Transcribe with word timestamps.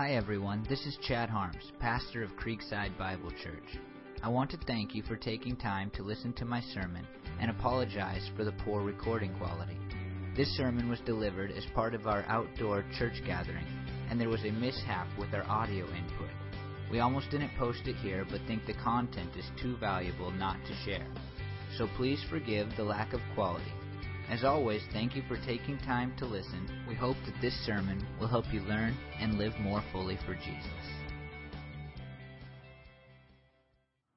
Hi 0.00 0.12
everyone, 0.12 0.64
this 0.66 0.86
is 0.86 0.96
Chad 1.06 1.28
Harms, 1.28 1.72
pastor 1.78 2.22
of 2.22 2.30
Creekside 2.30 2.96
Bible 2.96 3.30
Church. 3.32 3.78
I 4.22 4.30
want 4.30 4.50
to 4.52 4.56
thank 4.66 4.94
you 4.94 5.02
for 5.02 5.14
taking 5.14 5.56
time 5.56 5.90
to 5.90 6.02
listen 6.02 6.32
to 6.38 6.46
my 6.46 6.62
sermon 6.72 7.06
and 7.38 7.50
apologize 7.50 8.30
for 8.34 8.44
the 8.44 8.54
poor 8.64 8.82
recording 8.82 9.34
quality. 9.34 9.76
This 10.34 10.48
sermon 10.56 10.88
was 10.88 11.00
delivered 11.00 11.50
as 11.50 11.66
part 11.74 11.94
of 11.94 12.06
our 12.06 12.24
outdoor 12.28 12.86
church 12.98 13.20
gathering, 13.26 13.66
and 14.08 14.18
there 14.18 14.30
was 14.30 14.42
a 14.46 14.52
mishap 14.52 15.06
with 15.18 15.34
our 15.34 15.44
audio 15.44 15.84
input. 15.84 16.30
We 16.90 17.00
almost 17.00 17.30
didn't 17.30 17.58
post 17.58 17.80
it 17.84 17.96
here, 17.96 18.24
but 18.30 18.40
think 18.46 18.64
the 18.64 18.82
content 18.82 19.36
is 19.36 19.44
too 19.60 19.76
valuable 19.76 20.30
not 20.30 20.56
to 20.64 20.74
share. 20.90 21.06
So 21.76 21.86
please 21.98 22.24
forgive 22.30 22.74
the 22.74 22.84
lack 22.84 23.12
of 23.12 23.20
quality. 23.34 23.70
As 24.30 24.44
always, 24.44 24.80
thank 24.92 25.16
you 25.16 25.22
for 25.26 25.36
taking 25.44 25.76
time 25.78 26.14
to 26.18 26.24
listen. 26.24 26.84
We 26.86 26.94
hope 26.94 27.16
that 27.26 27.34
this 27.42 27.54
sermon 27.66 28.06
will 28.20 28.28
help 28.28 28.44
you 28.52 28.60
learn 28.60 28.96
and 29.18 29.36
live 29.36 29.52
more 29.58 29.82
fully 29.90 30.18
for 30.24 30.34
Jesus. 30.34 30.86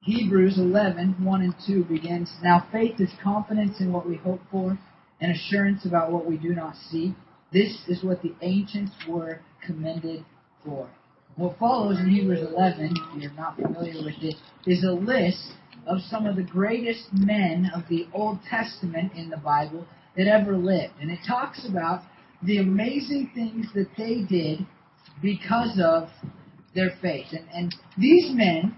Hebrews 0.02 0.56
11, 0.56 1.16
1 1.18 1.42
and 1.42 1.54
2 1.66 1.84
begins, 1.86 2.30
Now 2.44 2.68
faith 2.70 3.00
is 3.00 3.10
confidence 3.24 3.80
in 3.80 3.92
what 3.92 4.08
we 4.08 4.14
hope 4.14 4.40
for 4.52 4.78
and 5.20 5.32
assurance 5.32 5.84
about 5.84 6.12
what 6.12 6.26
we 6.26 6.36
do 6.36 6.54
not 6.54 6.76
see. 6.76 7.16
This 7.52 7.76
is 7.88 8.04
what 8.04 8.22
the 8.22 8.36
ancients 8.40 8.92
were 9.08 9.40
commended 9.66 10.24
for. 10.64 10.88
What 11.34 11.58
follows 11.58 11.98
in 11.98 12.08
Hebrews 12.08 12.46
11, 12.54 12.94
if 13.16 13.20
you're 13.20 13.32
not 13.32 13.56
familiar 13.56 14.04
with 14.04 14.22
it, 14.22 14.36
is 14.64 14.84
a 14.84 14.92
list 14.92 15.54
of 15.88 15.98
some 16.08 16.24
of 16.26 16.36
the 16.36 16.42
greatest 16.42 17.12
men 17.12 17.68
of 17.74 17.82
the 17.88 18.06
Old 18.12 18.38
Testament 18.48 19.12
in 19.16 19.28
the 19.28 19.38
Bible 19.38 19.84
that 20.16 20.26
ever 20.26 20.56
lived. 20.56 20.94
And 21.00 21.10
it 21.10 21.20
talks 21.26 21.66
about 21.68 22.02
the 22.42 22.58
amazing 22.58 23.30
things 23.34 23.66
that 23.74 23.88
they 23.96 24.22
did 24.28 24.66
because 25.22 25.80
of 25.82 26.08
their 26.74 26.90
faith. 27.00 27.26
And, 27.32 27.46
and 27.52 27.74
these 27.96 28.30
men, 28.34 28.76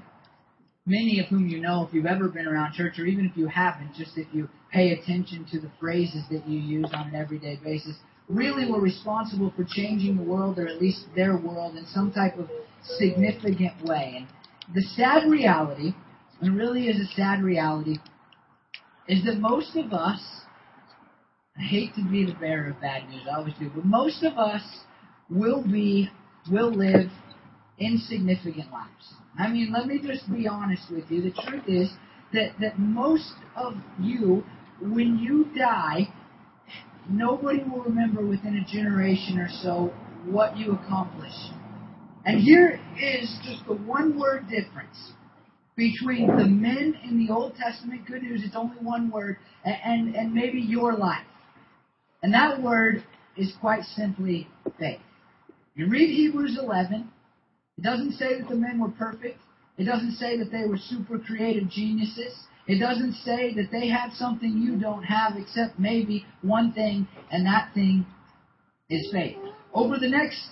many 0.85 1.21
of 1.21 1.27
whom 1.27 1.49
you 1.49 1.60
know 1.60 1.85
if 1.87 1.95
you've 1.95 2.07
ever 2.07 2.29
been 2.29 2.47
around 2.47 2.75
church, 2.75 2.99
or 2.99 3.07
even 3.07 3.27
if 3.27 3.37
you 3.37 3.49
haven't, 3.49 3.95
just 3.95 4.13
if 4.16 4.27
you 4.33 4.49
pay 4.73 4.93
attention 4.93 5.47
to 5.51 5.60
the 5.60 5.71
phrases 5.80 6.23
that 6.30 6.47
you 6.49 6.59
use 6.59 6.91
on 6.93 7.09
an 7.09 7.15
everyday 7.15 7.59
basis, 7.63 7.97
really 8.29 8.71
were 8.71 8.80
responsible 8.80 9.53
for 9.57 9.65
changing 9.69 10.16
the 10.16 10.23
world, 10.23 10.59
or 10.59 10.66
at 10.66 10.80
least 10.80 11.05
their 11.15 11.37
world, 11.37 11.77
in 11.77 11.87
some 11.87 12.13
type 12.13 12.37
of 12.38 12.49
significant 12.99 13.82
way. 13.85 14.15
And 14.16 14.75
the 14.75 14.82
sad 14.82 15.29
reality, 15.29 15.95
and 16.41 16.57
really 16.57 16.88
is 16.88 17.01
a 17.01 17.15
sad 17.15 17.43
reality, 17.43 17.97
is 19.09 19.25
that 19.25 19.38
most 19.38 19.77
of 19.77 19.93
us 19.93 20.21
I 21.59 21.62
hate 21.62 21.95
to 21.95 22.04
be 22.04 22.24
the 22.24 22.35
bearer 22.35 22.71
of 22.71 22.80
bad 22.80 23.09
news, 23.09 23.23
I 23.30 23.37
always 23.37 23.54
do, 23.59 23.71
but 23.74 23.85
most 23.85 24.23
of 24.23 24.37
us 24.37 24.62
will 25.30 25.63
be, 25.63 26.10
will 26.51 26.71
live 26.71 27.10
insignificant 27.79 28.71
lives. 28.71 29.15
I 29.38 29.48
mean, 29.48 29.73
let 29.73 29.87
me 29.87 30.01
just 30.02 30.30
be 30.30 30.46
honest 30.46 30.85
with 30.90 31.04
you. 31.10 31.23
The 31.23 31.43
truth 31.43 31.65
is 31.66 31.90
that, 32.32 32.52
that 32.60 32.79
most 32.79 33.32
of 33.57 33.74
you, 34.01 34.45
when 34.80 35.18
you 35.18 35.46
die, 35.57 36.09
nobody 37.09 37.63
will 37.63 37.82
remember 37.82 38.24
within 38.24 38.57
a 38.57 38.73
generation 38.73 39.38
or 39.38 39.48
so 39.63 39.93
what 40.26 40.57
you 40.57 40.73
accomplished. 40.73 41.52
And 42.24 42.41
here 42.41 42.80
is 43.01 43.38
just 43.45 43.66
the 43.66 43.74
one 43.74 44.18
word 44.18 44.48
difference 44.48 45.13
between 45.76 46.26
the 46.37 46.46
men 46.46 46.98
in 47.04 47.24
the 47.24 47.32
Old 47.32 47.54
Testament, 47.57 48.07
good 48.07 48.23
news, 48.23 48.43
it's 48.45 48.57
only 48.57 48.76
one 48.80 49.10
word, 49.10 49.37
and, 49.65 49.76
and, 49.85 50.16
and 50.16 50.35
maybe 50.35 50.59
your 50.59 50.95
life. 50.95 51.24
And 52.27 52.35
that 52.35 52.60
word 52.60 53.05
is 53.37 53.52
quite 53.60 53.85
simply 53.85 54.49
faith. 54.80 54.99
You 55.77 55.88
read 55.88 56.10
Hebrews 56.10 56.59
11, 56.60 57.09
it 57.79 57.82
doesn't 57.85 58.15
say 58.15 58.41
that 58.41 58.49
the 58.49 58.57
men 58.57 58.80
were 58.80 58.88
perfect. 58.88 59.38
It 59.79 59.85
doesn't 59.85 60.16
say 60.16 60.37
that 60.37 60.51
they 60.51 60.66
were 60.69 60.77
super 60.77 61.21
creative 61.21 61.71
geniuses. 61.71 62.35
It 62.66 62.80
doesn't 62.80 63.13
say 63.24 63.54
that 63.54 63.69
they 63.71 63.87
had 63.87 64.12
something 64.15 64.59
you 64.59 64.76
don't 64.76 65.04
have 65.04 65.34
except 65.37 65.78
maybe 65.78 66.26
one 66.42 66.72
thing, 66.72 67.06
and 67.31 67.47
that 67.47 67.72
thing 67.75 68.04
is 68.91 69.08
faith. 69.12 69.37
Over 69.72 69.97
the 69.97 70.08
next 70.08 70.48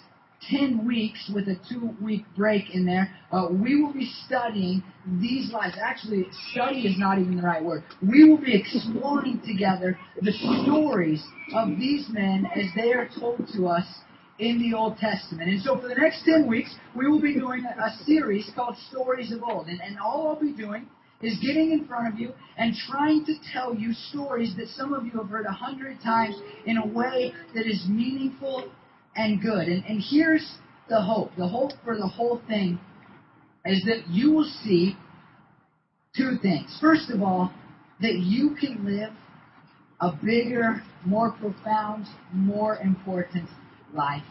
10 0.50 0.86
weeks 0.86 1.30
with 1.34 1.48
a 1.48 1.56
two 1.68 1.90
week 2.02 2.24
break 2.36 2.74
in 2.74 2.84
there, 2.84 3.14
uh, 3.32 3.48
we 3.50 3.82
will 3.82 3.92
be 3.92 4.10
studying 4.26 4.82
these 5.20 5.52
lives. 5.52 5.76
Actually, 5.80 6.26
study 6.52 6.80
is 6.86 6.98
not 6.98 7.18
even 7.18 7.36
the 7.36 7.42
right 7.42 7.62
word. 7.62 7.84
We 8.02 8.28
will 8.28 8.38
be 8.40 8.54
exploring 8.54 9.40
together 9.46 9.98
the 10.20 10.32
stories 10.64 11.22
of 11.54 11.68
these 11.78 12.06
men 12.10 12.46
as 12.54 12.66
they 12.74 12.92
are 12.92 13.08
told 13.18 13.48
to 13.54 13.66
us 13.66 13.86
in 14.38 14.58
the 14.58 14.76
Old 14.76 14.98
Testament. 14.98 15.48
And 15.48 15.62
so 15.62 15.78
for 15.80 15.88
the 15.88 15.94
next 15.94 16.24
10 16.24 16.48
weeks, 16.48 16.74
we 16.96 17.08
will 17.08 17.20
be 17.20 17.34
doing 17.34 17.64
a, 17.64 18.04
series 18.04 18.50
called 18.54 18.76
Stories 18.90 19.32
of 19.32 19.42
Old. 19.42 19.68
And, 19.68 19.80
and 19.80 19.98
all 19.98 20.28
I'll 20.28 20.40
be 20.40 20.52
doing 20.52 20.86
is 21.22 21.38
getting 21.38 21.72
in 21.72 21.86
front 21.86 22.12
of 22.12 22.18
you 22.18 22.32
and 22.58 22.74
trying 22.90 23.24
to 23.26 23.34
tell 23.52 23.74
you 23.74 23.92
stories 23.92 24.54
that 24.56 24.68
some 24.68 24.92
of 24.92 25.04
you 25.04 25.12
have 25.12 25.28
heard 25.28 25.46
a 25.46 25.52
hundred 25.52 25.98
times 26.02 26.34
in 26.66 26.76
a 26.76 26.86
way 26.86 27.32
that 27.54 27.66
is 27.66 27.86
meaningful 27.88 28.70
and 29.16 29.40
good. 29.40 29.68
And, 29.68 29.84
and 29.84 30.02
here's 30.10 30.58
the 30.88 31.00
hope. 31.00 31.30
The 31.36 31.48
hope 31.48 31.72
for 31.84 31.96
the 31.96 32.06
whole 32.06 32.40
thing 32.48 32.78
is 33.64 33.82
that 33.84 34.08
you 34.08 34.32
will 34.32 34.50
see 34.64 34.96
two 36.16 36.36
things. 36.42 36.76
First 36.80 37.10
of 37.10 37.22
all, 37.22 37.52
that 38.00 38.18
you 38.18 38.56
can 38.60 38.84
live 38.84 39.12
a 40.00 40.12
bigger, 40.24 40.82
more 41.06 41.32
profound, 41.32 42.06
more 42.32 42.76
important 42.78 43.48
life. 43.94 44.22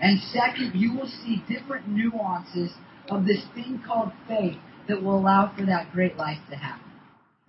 And 0.00 0.18
second, 0.32 0.72
you 0.74 0.94
will 0.94 1.06
see 1.06 1.42
different 1.48 1.88
nuances 1.88 2.72
of 3.08 3.24
this 3.24 3.44
thing 3.54 3.82
called 3.86 4.12
faith 4.26 4.56
that 4.88 5.02
will 5.02 5.18
allow 5.18 5.54
for 5.56 5.64
that 5.66 5.92
great 5.92 6.16
life 6.16 6.38
to 6.50 6.56
happen. 6.56 6.93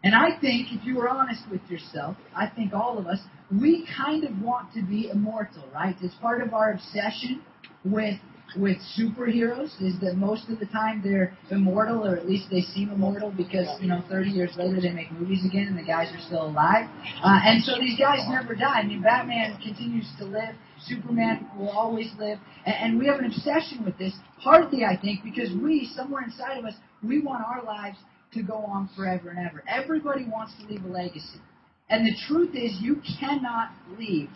And 0.06 0.14
I 0.14 0.40
think, 0.40 0.68
if 0.72 0.86
you 0.86 0.98
were 0.98 1.10
honest 1.10 1.42
with 1.50 1.62
yourself, 1.68 2.16
I 2.36 2.48
think 2.48 2.74
all 2.74 3.00
of 3.00 3.08
us, 3.08 3.18
we 3.52 3.88
kind 3.98 4.24
of 4.24 4.40
want 4.40 4.72
to 4.76 4.84
be 4.84 5.10
immortal, 5.10 5.64
right? 5.74 5.96
It's 6.00 6.14
part 6.22 6.44
of 6.44 6.54
our 6.54 6.74
obsession 6.74 7.42
with 7.84 8.20
with 8.56 8.78
superheroes 8.98 9.82
is 9.82 10.00
that 10.00 10.16
most 10.16 10.48
of 10.50 10.60
the 10.60 10.68
time 10.68 11.02
they're 11.04 11.36
immortal, 11.50 12.06
or 12.06 12.16
at 12.16 12.30
least 12.30 12.46
they 12.52 12.62
seem 12.62 12.92
immortal, 12.92 13.34
because 13.36 13.68
you 13.82 13.88
know 13.88 14.04
30 14.08 14.30
years 14.30 14.52
later 14.56 14.80
they 14.80 14.92
make 14.92 15.12
movies 15.12 15.44
again 15.44 15.68
and 15.68 15.78
the 15.78 15.84
guys 15.84 16.14
are 16.14 16.22
still 16.22 16.46
alive. 16.46 16.88
Uh, 17.24 17.40
and 17.44 17.64
so 17.64 17.74
these 17.80 17.98
guys 17.98 18.20
never 18.30 18.54
die. 18.54 18.82
I 18.82 18.84
mean, 18.86 19.02
Batman 19.02 19.58
continues 19.62 20.08
to 20.20 20.26
live. 20.26 20.54
Superman 20.86 21.50
will 21.58 21.70
always 21.70 22.12
live, 22.20 22.38
and, 22.68 22.76
and 22.76 23.00
we 23.00 23.08
have 23.08 23.18
an 23.18 23.26
obsession 23.26 23.84
with 23.84 23.98
this. 23.98 24.14
Partly, 24.44 24.86
I 24.86 24.96
think, 24.96 25.24
because 25.24 25.50
we, 25.52 25.90
somewhere 25.96 26.24
inside 26.24 26.60
of 26.60 26.66
us, 26.66 26.76
we 27.04 27.22
want 27.22 27.44
our 27.44 27.64
lives 27.64 27.98
to 28.36 28.44
go 28.44 28.56
on 28.56 28.90
forever 28.96 29.30
and 29.30 29.40
ever. 29.40 29.64
Everybody 29.68 30.26
wants 30.26 30.54
to 30.60 30.68
leave 30.68 30.86
a 30.86 30.88
legacy. 30.88 31.42
And 31.90 32.06
the 32.06 32.16
truth 32.28 32.56
is, 32.56 32.78
you 32.82 33.02
cannot 33.20 33.72
leave 33.98 34.30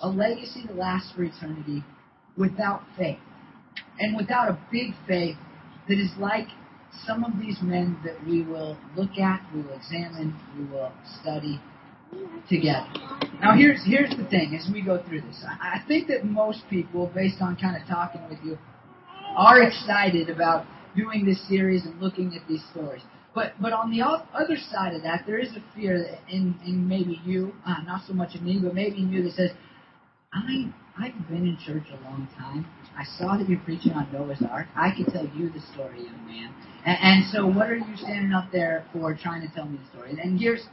a 0.00 0.08
legacy 0.08 0.64
that 0.66 0.76
lasts 0.76 1.12
for 1.14 1.24
eternity 1.24 1.84
without 2.36 2.82
faith. 2.96 3.18
And 3.98 4.16
without 4.16 4.48
a 4.48 4.58
big 4.70 4.92
faith 5.06 5.36
that 5.88 5.98
is 5.98 6.10
like 6.18 6.48
some 7.06 7.24
of 7.24 7.38
these 7.40 7.58
men 7.62 7.98
that 8.04 8.24
we 8.26 8.42
will 8.42 8.76
look 8.96 9.18
at, 9.18 9.42
we 9.54 9.62
will 9.62 9.74
examine, 9.74 10.34
we 10.58 10.64
will 10.64 10.92
study 11.20 11.60
together. 12.48 12.86
Now 13.40 13.56
here's 13.56 13.82
here's 13.84 14.10
the 14.10 14.24
thing 14.30 14.58
as 14.58 14.70
we 14.72 14.82
go 14.82 15.02
through 15.06 15.22
this. 15.22 15.44
I, 15.46 15.78
I 15.78 15.84
think 15.86 16.08
that 16.08 16.24
most 16.24 16.62
people, 16.70 17.10
based 17.14 17.40
on 17.40 17.56
kind 17.56 17.80
of 17.80 17.86
talking 17.88 18.22
with 18.28 18.38
you, 18.44 18.58
are 19.36 19.62
excited 19.62 20.30
about 20.30 20.66
doing 20.96 21.26
this 21.26 21.46
series 21.48 21.84
and 21.84 22.00
looking 22.00 22.34
at 22.34 22.46
these 22.48 22.64
stories. 22.70 23.02
But 23.36 23.52
but 23.60 23.74
on 23.74 23.90
the 23.90 24.00
other 24.00 24.56
side 24.72 24.94
of 24.94 25.02
that, 25.02 25.24
there 25.26 25.38
is 25.38 25.50
a 25.50 25.62
fear 25.74 26.18
in 26.30 26.58
in 26.64 26.88
maybe 26.88 27.20
you, 27.22 27.52
uh, 27.66 27.82
not 27.84 28.00
so 28.08 28.14
much 28.14 28.34
in 28.34 28.42
me, 28.42 28.58
but 28.64 28.74
maybe 28.74 28.96
in 28.96 29.12
you 29.12 29.22
that 29.24 29.34
says, 29.34 29.50
I 30.32 30.72
I've 30.98 31.28
been 31.28 31.46
in 31.46 31.58
church 31.66 31.84
a 31.92 32.02
long 32.02 32.26
time. 32.38 32.64
I 32.96 33.04
saw 33.18 33.36
that 33.36 33.46
you're 33.46 33.60
preaching 33.60 33.92
on 33.92 34.10
Noah's 34.10 34.42
Ark. 34.50 34.68
I 34.74 34.88
could 34.96 35.12
tell 35.12 35.26
you 35.36 35.50
the 35.50 35.60
story, 35.74 36.04
young 36.04 36.26
man. 36.26 36.54
And, 36.86 36.96
and 37.02 37.24
so, 37.30 37.46
what 37.46 37.68
are 37.68 37.76
you 37.76 37.96
standing 37.96 38.32
up 38.32 38.50
there 38.50 38.86
for, 38.90 39.14
trying 39.14 39.46
to 39.46 39.54
tell 39.54 39.66
me 39.66 39.78
the 39.84 39.90
story? 39.94 40.16
And, 40.18 40.40
here's 40.40 40.64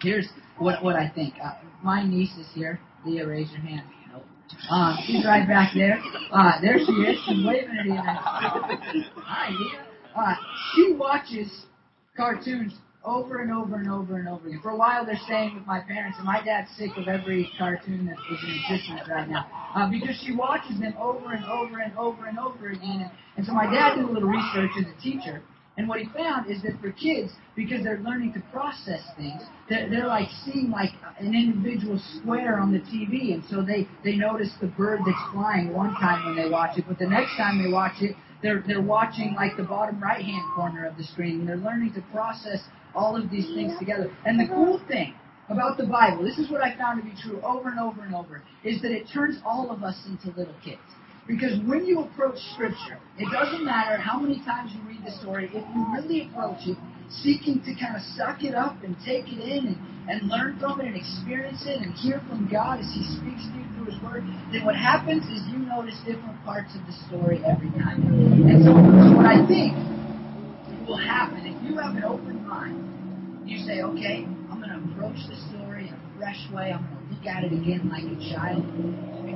here's 0.00 0.26
what 0.58 0.82
what 0.82 0.96
I 0.96 1.08
think. 1.08 1.34
Uh, 1.40 1.52
my 1.84 2.04
niece 2.04 2.34
is 2.36 2.48
here. 2.52 2.80
Leah, 3.04 3.28
raise 3.28 3.48
your 3.52 3.60
hand. 3.60 3.86
Uh, 4.72 4.96
she's 5.06 5.24
right 5.24 5.46
back 5.46 5.70
there. 5.72 6.00
Uh, 6.32 6.60
there 6.60 6.78
she 6.78 6.92
is. 6.92 7.16
She's 7.28 7.46
waving 7.46 7.78
at 7.78 7.86
you. 7.86 7.94
Hi, 9.22 9.50
Leah. 9.50 9.86
Uh, 10.16 10.34
she 10.74 10.94
watches 10.98 11.66
cartoons 12.16 12.74
over 13.04 13.40
and 13.40 13.52
over 13.52 13.76
and 13.76 13.88
over 13.88 14.18
and 14.18 14.28
over 14.28 14.48
again. 14.48 14.60
For 14.62 14.70
a 14.70 14.76
while, 14.76 15.06
they're 15.06 15.20
staying 15.26 15.54
with 15.54 15.66
my 15.66 15.80
parents, 15.80 16.18
and 16.18 16.26
my 16.26 16.42
dad's 16.44 16.68
sick 16.76 16.90
of 16.96 17.06
every 17.06 17.48
cartoon 17.56 18.06
that 18.06 18.16
is 18.32 18.42
in 18.42 18.50
existence 18.50 19.08
right 19.08 19.28
now 19.28 19.46
uh, 19.76 19.88
because 19.88 20.20
she 20.24 20.34
watches 20.34 20.80
them 20.80 20.94
over 20.98 21.32
and 21.32 21.44
over 21.44 21.78
and 21.78 21.96
over 21.96 22.26
and 22.26 22.38
over 22.38 22.68
again. 22.70 23.02
And, 23.06 23.10
and 23.36 23.46
so 23.46 23.52
my 23.52 23.66
dad 23.70 23.94
did 23.96 24.04
a 24.06 24.12
little 24.12 24.28
research 24.28 24.70
as 24.80 24.86
a 24.86 25.00
teacher, 25.00 25.42
And 25.76 25.86
what 25.88 26.00
he 26.00 26.06
found 26.16 26.50
is 26.50 26.62
that 26.62 26.80
for 26.80 26.90
kids, 26.92 27.32
because 27.54 27.84
they're 27.84 28.00
learning 28.00 28.32
to 28.32 28.40
process 28.50 29.02
things, 29.16 29.42
they're, 29.68 29.88
they're 29.90 30.06
like 30.08 30.28
seeing 30.44 30.70
like 30.70 30.90
an 31.20 31.34
individual 31.34 32.00
square 32.18 32.58
on 32.58 32.72
the 32.72 32.80
TV, 32.80 33.34
and 33.34 33.44
so 33.50 33.62
they 33.62 33.86
they 34.02 34.16
notice 34.16 34.50
the 34.60 34.68
bird 34.68 35.00
that's 35.06 35.32
flying 35.32 35.72
one 35.72 35.92
time 35.94 36.24
when 36.24 36.34
they 36.34 36.48
watch 36.50 36.78
it, 36.78 36.86
but 36.88 36.98
the 36.98 37.06
next 37.06 37.36
time 37.36 37.62
they 37.62 37.70
watch 37.70 38.00
it, 38.00 38.16
they're 38.46 38.62
they're 38.66 38.80
watching 38.80 39.34
like 39.34 39.56
the 39.56 39.64
bottom 39.64 40.00
right 40.00 40.24
hand 40.24 40.42
corner 40.54 40.86
of 40.86 40.96
the 40.96 41.04
screen, 41.04 41.40
and 41.40 41.48
they're 41.48 41.56
learning 41.56 41.92
to 41.94 42.02
process 42.12 42.60
all 42.94 43.16
of 43.16 43.28
these 43.30 43.46
things 43.54 43.76
together. 43.78 44.10
And 44.24 44.38
the 44.38 44.46
cool 44.46 44.80
thing 44.86 45.14
about 45.48 45.76
the 45.76 45.86
Bible, 45.86 46.22
this 46.22 46.38
is 46.38 46.50
what 46.50 46.62
I 46.62 46.76
found 46.76 47.02
to 47.02 47.08
be 47.08 47.14
true 47.20 47.40
over 47.42 47.68
and 47.68 47.80
over 47.80 48.02
and 48.02 48.14
over, 48.14 48.42
is 48.64 48.80
that 48.82 48.92
it 48.92 49.06
turns 49.12 49.38
all 49.44 49.70
of 49.70 49.82
us 49.82 49.96
into 50.06 50.36
little 50.38 50.54
kids. 50.64 50.80
Because 51.26 51.58
when 51.66 51.86
you 51.86 52.00
approach 52.00 52.38
Scripture, 52.54 52.98
it 53.18 53.26
doesn't 53.32 53.64
matter 53.64 53.96
how 54.00 54.18
many 54.20 54.42
times 54.44 54.72
you 54.74 54.80
read 54.88 55.04
the 55.04 55.10
story, 55.18 55.46
if 55.52 55.64
you 55.74 55.86
really 55.92 56.28
approach 56.30 56.66
it 56.66 56.78
seeking 57.10 57.62
to 57.62 57.74
kind 57.78 57.94
of 57.94 58.02
suck 58.18 58.42
it 58.42 58.54
up 58.54 58.82
and 58.82 58.96
take 59.04 59.30
it 59.30 59.38
in 59.38 59.74
and, 59.74 59.78
and 60.10 60.28
learn 60.28 60.58
from 60.58 60.80
it 60.80 60.86
and 60.86 60.96
experience 60.96 61.62
it 61.66 61.82
and 61.82 61.94
hear 61.94 62.20
from 62.28 62.48
God 62.50 62.80
as 62.80 62.90
He 62.90 63.02
speaks 63.02 63.46
to 63.46 63.54
you 63.54 63.66
through 63.74 63.94
His 63.94 63.98
Word, 64.02 64.22
then 64.52 64.64
what 64.64 64.74
happens 64.74 65.22
is 65.30 65.42
you 65.50 65.58
notice 65.58 65.94
different 66.06 66.38
parts 66.44 66.74
of 66.74 66.82
the 66.86 66.94
story 67.06 67.42
every 67.46 67.70
time. 67.78 68.02
And 68.46 68.62
so, 68.64 68.74
what 69.14 69.26
I 69.26 69.46
think 69.46 69.74
will 70.86 70.98
happen, 70.98 71.46
if 71.46 71.56
you 71.62 71.78
have 71.78 71.94
an 71.94 72.04
open 72.04 72.46
mind, 72.46 72.82
you 73.46 73.58
say, 73.62 73.82
okay, 73.82 74.26
I'm 74.50 74.58
going 74.58 74.74
to 74.74 74.82
approach 74.90 75.18
the 75.30 75.38
story 75.50 75.88
in 75.88 75.94
a 75.94 76.02
fresh 76.18 76.42
way, 76.50 76.74
I'm 76.74 76.82
going 76.82 76.98
to 76.98 77.14
look 77.14 77.26
at 77.26 77.44
it 77.44 77.52
again 77.54 77.86
like 77.90 78.02
a 78.02 78.18
child, 78.34 78.66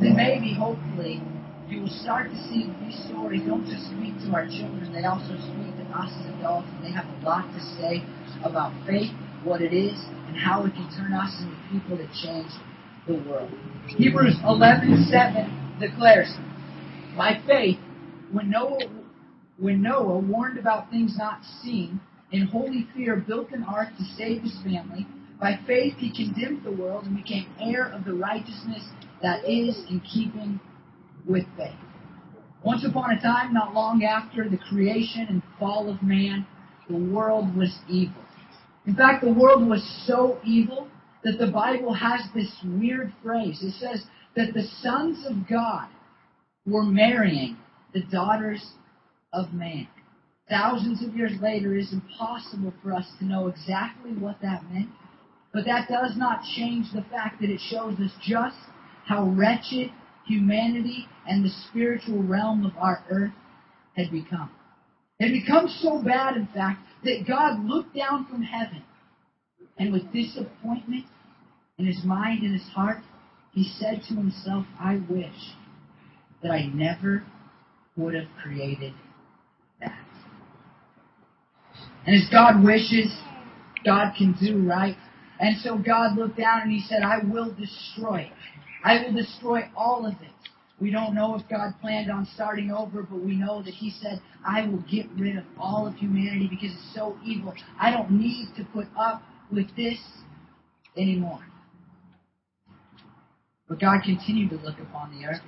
then 0.02 0.14
maybe, 0.18 0.54
hopefully, 0.54 1.22
you 1.70 1.82
will 1.82 1.96
start 2.02 2.30
to 2.30 2.36
see 2.48 2.66
these 2.82 2.98
stories 3.06 3.42
don't 3.46 3.64
just 3.64 3.86
speak 3.86 4.18
to 4.26 4.34
our 4.34 4.46
children, 4.46 4.90
they 4.92 5.04
also 5.04 5.38
speak 5.38 5.70
to 5.78 5.86
us 5.94 6.10
as 6.18 6.34
adults, 6.38 6.68
and 6.74 6.84
they 6.84 6.90
have 6.90 7.06
a 7.06 7.18
lot 7.24 7.46
to 7.54 7.60
say 7.78 8.02
about 8.42 8.74
faith, 8.86 9.10
what 9.44 9.62
it 9.62 9.72
is, 9.72 9.94
and 10.26 10.36
how 10.36 10.64
it 10.64 10.74
can 10.74 10.90
turn 10.96 11.12
us 11.12 11.30
into 11.40 11.56
people 11.70 11.96
that 11.96 12.10
change 12.12 12.50
the 13.06 13.14
world. 13.28 13.50
Hebrews 13.86 14.36
11:7 14.44 15.78
declares, 15.78 16.34
"By 17.16 17.40
faith, 17.46 17.78
when 18.32 18.50
Noah 18.50 18.78
when 19.58 19.82
Noah 19.82 20.18
warned 20.18 20.58
about 20.58 20.90
things 20.90 21.18
not 21.18 21.44
seen, 21.44 22.00
in 22.32 22.46
holy 22.46 22.86
fear 22.94 23.16
built 23.16 23.52
an 23.52 23.62
ark 23.62 23.90
to 23.98 24.04
save 24.16 24.40
his 24.42 24.58
family, 24.62 25.06
by 25.38 25.58
faith 25.66 25.96
he 25.98 26.10
condemned 26.10 26.64
the 26.64 26.72
world 26.72 27.04
and 27.04 27.14
became 27.14 27.46
heir 27.60 27.84
of 27.84 28.04
the 28.04 28.14
righteousness 28.14 28.88
that 29.20 29.44
is 29.44 29.84
in 29.90 30.00
keeping 30.00 30.58
with 31.26 31.44
faith. 31.56 31.74
Once 32.64 32.84
upon 32.84 33.12
a 33.12 33.20
time, 33.20 33.54
not 33.54 33.72
long 33.72 34.04
after 34.04 34.48
the 34.48 34.58
creation 34.58 35.26
and 35.28 35.42
fall 35.58 35.90
of 35.90 36.02
man, 36.02 36.46
the 36.88 36.96
world 36.96 37.56
was 37.56 37.78
evil. 37.88 38.22
In 38.86 38.94
fact, 38.94 39.24
the 39.24 39.32
world 39.32 39.66
was 39.66 39.82
so 40.06 40.38
evil 40.44 40.88
that 41.24 41.38
the 41.38 41.50
Bible 41.50 41.94
has 41.94 42.20
this 42.34 42.52
weird 42.64 43.12
phrase. 43.22 43.62
It 43.62 43.74
says 43.74 44.04
that 44.36 44.52
the 44.54 44.66
sons 44.80 45.24
of 45.26 45.48
God 45.48 45.88
were 46.66 46.84
marrying 46.84 47.56
the 47.92 48.02
daughters 48.02 48.64
of 49.32 49.52
man. 49.52 49.88
Thousands 50.48 51.02
of 51.04 51.14
years 51.14 51.32
later, 51.40 51.74
it 51.76 51.82
is 51.82 51.92
impossible 51.92 52.74
for 52.82 52.92
us 52.92 53.06
to 53.18 53.24
know 53.24 53.46
exactly 53.46 54.12
what 54.12 54.40
that 54.42 54.64
meant, 54.70 54.90
but 55.52 55.64
that 55.64 55.88
does 55.88 56.16
not 56.16 56.42
change 56.56 56.86
the 56.92 57.04
fact 57.10 57.40
that 57.40 57.50
it 57.50 57.60
shows 57.60 57.94
us 58.00 58.10
just 58.20 58.56
how 59.06 59.26
wretched 59.26 59.90
humanity 60.26 61.06
and 61.26 61.44
the 61.44 61.50
spiritual 61.68 62.22
realm 62.22 62.64
of 62.64 62.72
our 62.78 63.04
earth 63.10 63.32
had 63.96 64.10
become. 64.10 64.50
It 65.18 65.28
had 65.28 65.32
become 65.32 65.68
so 65.68 66.02
bad, 66.02 66.36
in 66.36 66.46
fact, 66.54 66.80
that 67.04 67.24
God 67.26 67.64
looked 67.64 67.94
down 67.94 68.26
from 68.26 68.42
heaven 68.42 68.82
and 69.78 69.92
with 69.92 70.12
disappointment 70.12 71.06
in 71.78 71.86
his 71.86 72.04
mind 72.04 72.42
and 72.42 72.52
his 72.52 72.68
heart, 72.74 72.98
he 73.52 73.64
said 73.78 74.02
to 74.08 74.14
himself, 74.14 74.66
I 74.78 75.00
wish 75.08 75.54
that 76.42 76.50
I 76.50 76.66
never 76.66 77.24
would 77.96 78.14
have 78.14 78.28
created 78.42 78.92
that. 79.80 79.98
And 82.06 82.14
as 82.14 82.28
God 82.30 82.62
wishes, 82.62 83.10
God 83.84 84.12
can 84.16 84.36
do 84.40 84.66
right. 84.68 84.96
And 85.40 85.58
so 85.62 85.78
God 85.78 86.18
looked 86.18 86.36
down 86.36 86.62
and 86.62 86.70
he 86.70 86.82
said, 86.86 87.02
I 87.02 87.18
will 87.24 87.54
destroy 87.54 88.20
it. 88.20 88.32
I 88.84 89.02
will 89.02 89.12
destroy 89.12 89.70
all 89.76 90.06
of 90.06 90.14
it. 90.22 90.30
We 90.80 90.90
don't 90.90 91.14
know 91.14 91.34
if 91.34 91.46
God 91.48 91.74
planned 91.82 92.10
on 92.10 92.26
starting 92.34 92.70
over, 92.70 93.02
but 93.02 93.22
we 93.22 93.36
know 93.36 93.62
that 93.62 93.74
He 93.74 93.90
said, 94.02 94.22
I 94.46 94.66
will 94.66 94.82
get 94.90 95.06
rid 95.18 95.36
of 95.36 95.44
all 95.58 95.86
of 95.86 95.94
humanity 95.96 96.48
because 96.48 96.74
it's 96.74 96.94
so 96.94 97.18
evil. 97.24 97.52
I 97.78 97.90
don't 97.90 98.10
need 98.10 98.48
to 98.56 98.64
put 98.64 98.86
up 98.98 99.22
with 99.52 99.66
this 99.76 99.98
anymore. 100.96 101.40
But 103.68 103.80
God 103.80 104.00
continued 104.04 104.50
to 104.50 104.56
look 104.56 104.78
upon 104.78 105.12
the 105.12 105.26
earth, 105.26 105.42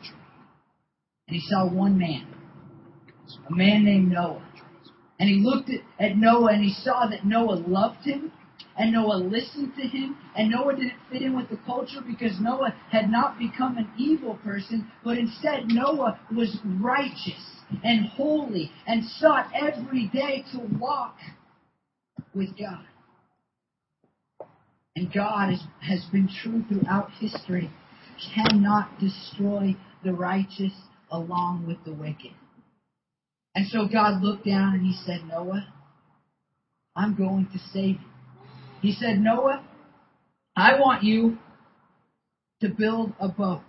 and 1.27 1.35
He 1.37 1.41
saw 1.49 1.67
one 1.69 1.99
man, 1.99 2.27
a 3.49 3.55
man 3.55 3.85
named 3.85 4.13
Noah. 4.13 4.47
And 5.19 5.31
He 5.31 5.37
looked 5.43 5.71
at, 5.71 5.81
at 5.99 6.17
Noah 6.17 6.53
and 6.53 6.63
He 6.63 6.75
saw 6.75 7.07
that 7.07 7.25
Noah 7.25 7.65
loved 7.67 8.05
him 8.05 8.33
and 8.79 8.93
Noah 8.93 9.17
listened 9.17 9.75
to 9.77 9.83
him, 9.83 10.17
and 10.37 10.51
Noah 10.51 10.75
didn't 10.77 10.99
fit 11.11 11.23
in 11.23 11.37
with 11.37 11.51
the 11.51 11.59
culture 11.67 12.01
because 12.07 12.41
Noah 12.41 12.75
had 12.91 13.11
not 13.11 13.39
become 13.39 13.77
an 13.77 13.91
evil 13.99 14.37
person, 14.43 14.91
but 15.05 15.19
instead 15.19 15.69
Noah 15.69 16.19
was 16.35 16.59
righteous 16.81 17.61
and 17.85 18.07
holy 18.07 18.71
and 18.87 19.05
sought 19.05 19.51
every 19.55 20.09
day 20.09 20.45
to 20.53 20.61
walk 20.79 21.17
with 22.35 22.51
God. 22.59 22.85
And 24.97 25.13
God 25.13 25.53
is, 25.53 25.63
has 25.81 26.05
been 26.13 26.29
true 26.43 26.65
throughout 26.69 27.11
history, 27.19 27.71
cannot 28.35 28.99
destroy 28.99 29.75
the 30.05 30.13
righteous 30.13 30.73
along 31.11 31.67
with 31.67 31.83
the 31.85 31.93
wicked. 31.93 32.33
And 33.55 33.67
so 33.69 33.87
God 33.87 34.23
looked 34.23 34.47
down 34.47 34.75
and 34.75 34.87
he 34.87 34.95
said, 35.05 35.25
Noah, 35.27 35.67
I'm 36.97 37.15
going 37.15 37.49
to 37.53 37.59
save 37.73 37.97
you. 38.01 38.12
He 38.83 38.93
said, 38.93 39.21
Noah, 39.21 39.65
I 40.57 40.79
want 40.79 41.05
you 41.05 41.39
to 42.61 42.69
build 42.69 43.13
a 43.21 43.29
boat. 43.29 43.63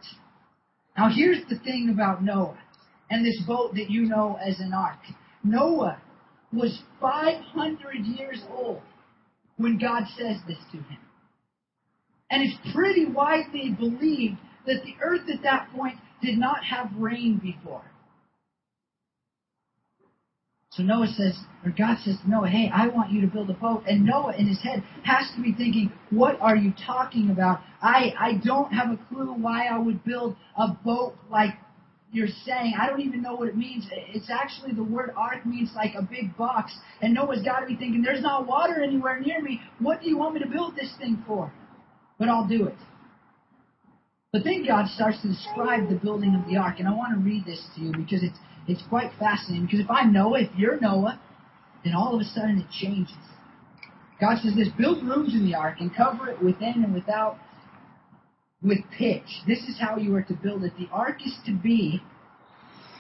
Now 0.98 1.10
here's 1.16 1.48
the 1.50 1.60
thing 1.60 1.90
about 1.94 2.24
Noah 2.24 2.58
and 3.10 3.24
this 3.24 3.42
boat 3.48 3.76
that 3.76 3.90
you 3.90 4.02
know 4.02 4.38
as 4.44 4.60
an 4.60 4.74
ark. 4.74 5.00
Noah 5.44 6.02
was 6.52 6.82
500 7.00 8.06
years 8.06 8.42
old 8.52 8.82
when 9.58 9.78
God 9.78 10.04
says 10.18 10.38
this 10.48 10.58
to 10.72 10.78
him. 10.78 11.00
And 12.32 12.42
it's 12.42 12.74
pretty 12.74 13.06
widely 13.06 13.70
believed 13.70 14.38
that 14.66 14.82
the 14.84 14.96
earth 15.04 15.30
at 15.32 15.44
that 15.44 15.70
point 15.76 15.98
did 16.24 16.38
not 16.38 16.64
have 16.64 16.90
rain 16.98 17.40
before. 17.42 17.84
So 20.76 20.82
Noah 20.82 21.08
says, 21.08 21.38
or 21.64 21.72
God 21.72 21.98
says 22.04 22.16
to 22.24 22.30
Noah, 22.30 22.48
hey, 22.48 22.70
I 22.74 22.88
want 22.88 23.12
you 23.12 23.22
to 23.22 23.28
build 23.28 23.50
a 23.52 23.54
boat. 23.54 23.84
And 23.88 24.06
Noah 24.06 24.36
in 24.36 24.48
his 24.48 24.60
head 24.62 24.84
has 25.04 25.32
to 25.36 25.42
be 25.42 25.54
thinking, 25.54 25.92
what 26.10 26.40
are 26.42 26.56
you 26.56 26.74
talking 26.86 27.30
about? 27.30 27.60
I, 27.82 28.14
I 28.20 28.42
don't 28.44 28.72
have 28.74 28.90
a 28.90 28.98
clue 29.08 29.34
why 29.34 29.68
I 29.68 29.78
would 29.78 30.04
build 30.04 30.36
a 30.58 30.70
boat 30.70 31.14
like 31.30 31.52
you're 32.12 32.28
saying. 32.46 32.74
I 32.80 32.88
don't 32.88 33.02
even 33.02 33.22
know 33.22 33.36
what 33.36 33.50
it 33.50 33.58
means. 33.58 33.88
It's 33.92 34.32
actually 34.32 34.74
the 34.74 34.84
word 34.84 35.12
ark 35.16 35.46
means 35.46 35.72
like 35.76 35.94
a 35.96 36.02
big 36.02 36.36
box. 36.38 36.76
And 37.02 37.14
Noah's 37.14 37.44
got 37.44 37.60
to 37.60 37.68
be 37.68 37.76
thinking, 37.76 38.02
there's 38.02 38.24
not 38.24 38.48
water 38.48 38.82
anywhere 38.82 39.20
near 39.20 39.44
me. 39.44 39.62
What 39.80 40.02
do 40.02 40.10
you 40.10 40.18
want 40.18 40.34
me 40.34 40.40
to 40.40 40.48
build 40.48 40.76
this 40.76 40.92
thing 40.98 41.24
for? 41.28 41.54
But 42.18 42.30
I'll 42.30 42.48
do 42.48 42.66
it. 42.66 42.78
But 44.32 44.44
then 44.44 44.66
God 44.66 44.88
starts 44.88 45.22
to 45.22 45.28
describe 45.28 45.90
the 45.90 45.96
building 45.96 46.36
of 46.36 46.50
the 46.50 46.58
ark. 46.58 46.78
And 46.80 46.88
I 46.88 46.94
want 46.96 47.14
to 47.14 47.20
read 47.24 47.46
this 47.46 47.64
to 47.76 47.82
you 47.82 47.92
because 47.92 48.24
it's 48.24 48.38
it's 48.68 48.84
quite 48.90 49.12
fascinating 49.20 49.66
because 49.66 49.82
if 49.82 49.90
I'm 49.90 50.14
Noah, 50.14 50.42
if 50.42 50.50
you're 50.58 50.80
Noah, 50.80 51.20
then 51.84 51.94
all 51.94 52.16
of 52.16 52.22
a 52.22 52.24
sudden 52.24 52.60
it 52.60 52.72
changes. 52.72 53.16
God 54.22 54.38
says 54.42 54.56
this, 54.56 54.70
build 54.78 55.04
rooms 55.04 55.34
in 55.34 55.46
the 55.46 55.56
ark 55.56 55.78
and 55.80 55.94
cover 55.94 56.30
it 56.30 56.42
within 56.42 56.84
and 56.84 56.94
without 56.94 57.38
with 58.62 58.80
pitch. 58.98 59.42
This 59.46 59.60
is 59.60 59.78
how 59.80 59.98
you 59.98 60.16
are 60.16 60.22
to 60.24 60.34
build 60.34 60.64
it. 60.64 60.74
The 60.78 60.88
ark 60.92 61.18
is 61.26 61.36
to 61.46 61.52
be 61.52 62.02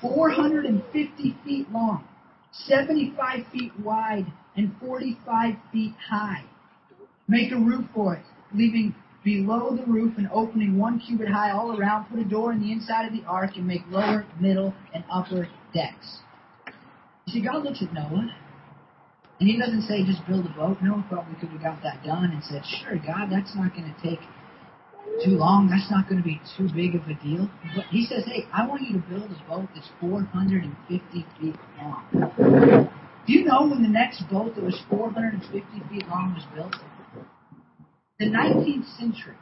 450 0.01 1.35
feet 1.45 1.71
long, 1.71 2.05
75 2.51 3.47
feet 3.53 3.71
wide, 3.79 4.25
and 4.57 4.75
45 4.81 5.53
feet 5.71 5.93
high. 6.09 6.43
Make 7.27 7.53
a 7.53 7.57
roof 7.57 7.85
for 7.95 8.15
it, 8.15 8.25
leaving 8.53 8.93
below 9.23 9.75
the 9.75 9.85
roof 9.85 10.13
and 10.17 10.29
opening 10.33 10.77
one 10.77 10.99
cubit 10.99 11.29
high 11.29 11.51
all 11.51 11.77
around, 11.77 12.05
put 12.05 12.19
a 12.19 12.25
door 12.25 12.51
in 12.51 12.61
the 12.61 12.71
inside 12.71 13.05
of 13.05 13.13
the 13.13 13.23
ark 13.27 13.51
and 13.55 13.65
make 13.65 13.81
lower, 13.89 14.25
middle, 14.39 14.73
and 14.93 15.03
upper 15.11 15.47
decks. 15.73 16.19
You 17.25 17.33
see, 17.33 17.41
God 17.41 17.63
looks 17.63 17.81
at 17.81 17.93
Noah, 17.93 18.35
and 19.39 19.49
he 19.49 19.57
doesn't 19.57 19.83
say 19.83 20.03
just 20.05 20.25
build 20.27 20.45
a 20.45 20.49
boat. 20.49 20.77
Noah 20.81 21.05
probably 21.09 21.35
could 21.39 21.49
have 21.49 21.61
got 21.61 21.83
that 21.83 22.03
done 22.03 22.31
and 22.31 22.43
said, 22.43 22.63
sure, 22.65 22.97
God, 22.97 23.29
that's 23.31 23.55
not 23.55 23.73
going 23.73 23.93
to 23.93 24.01
take 24.01 24.19
too 25.23 25.31
long. 25.31 25.69
That's 25.69 25.89
not 25.89 26.09
going 26.09 26.21
to 26.21 26.23
be 26.23 26.41
too 26.57 26.67
big 26.73 26.95
of 26.95 27.07
a 27.07 27.15
deal. 27.23 27.49
But 27.75 27.85
he 27.91 28.05
says, 28.05 28.25
hey, 28.25 28.45
I 28.53 28.67
want 28.67 28.81
you 28.81 28.99
to 28.99 29.03
build 29.07 29.31
a 29.31 29.49
boat 29.49 29.69
that's 29.73 29.89
450 29.99 31.25
feet 31.39 31.55
long. 31.77 32.89
Do 33.25 33.31
you 33.31 33.45
know 33.45 33.67
when 33.67 33.81
the 33.81 33.89
next 33.89 34.23
boat 34.29 34.55
that 34.55 34.63
was 34.63 34.81
450 34.89 35.63
feet 35.89 36.07
long 36.09 36.35
was 36.35 36.43
built? 36.53 36.75
The 38.23 38.29
19th 38.29 38.97
century. 38.97 39.35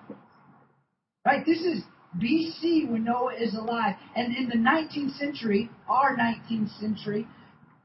Right? 1.23 1.45
This 1.45 1.59
is 1.59 1.83
BC 2.17 2.89
when 2.89 3.03
Noah 3.03 3.35
is 3.35 3.53
alive. 3.53 3.95
And 4.15 4.35
in 4.35 4.49
the 4.49 4.55
19th 4.55 5.17
century, 5.19 5.69
our 5.87 6.17
19th 6.17 6.79
century, 6.79 7.27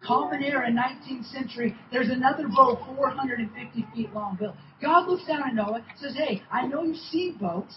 Common 0.02 0.42
Era 0.42 0.70
19th 0.70 1.30
century, 1.30 1.76
there's 1.92 2.08
another 2.08 2.48
boat 2.48 2.78
450 2.96 3.86
feet 3.94 4.12
long 4.14 4.36
built. 4.40 4.54
God 4.80 5.06
looks 5.06 5.26
down 5.26 5.42
at 5.46 5.54
Noah 5.54 5.84
says, 6.00 6.14
Hey, 6.16 6.42
I 6.50 6.66
know 6.66 6.82
you've 6.82 6.96
seen 6.96 7.36
boats. 7.36 7.74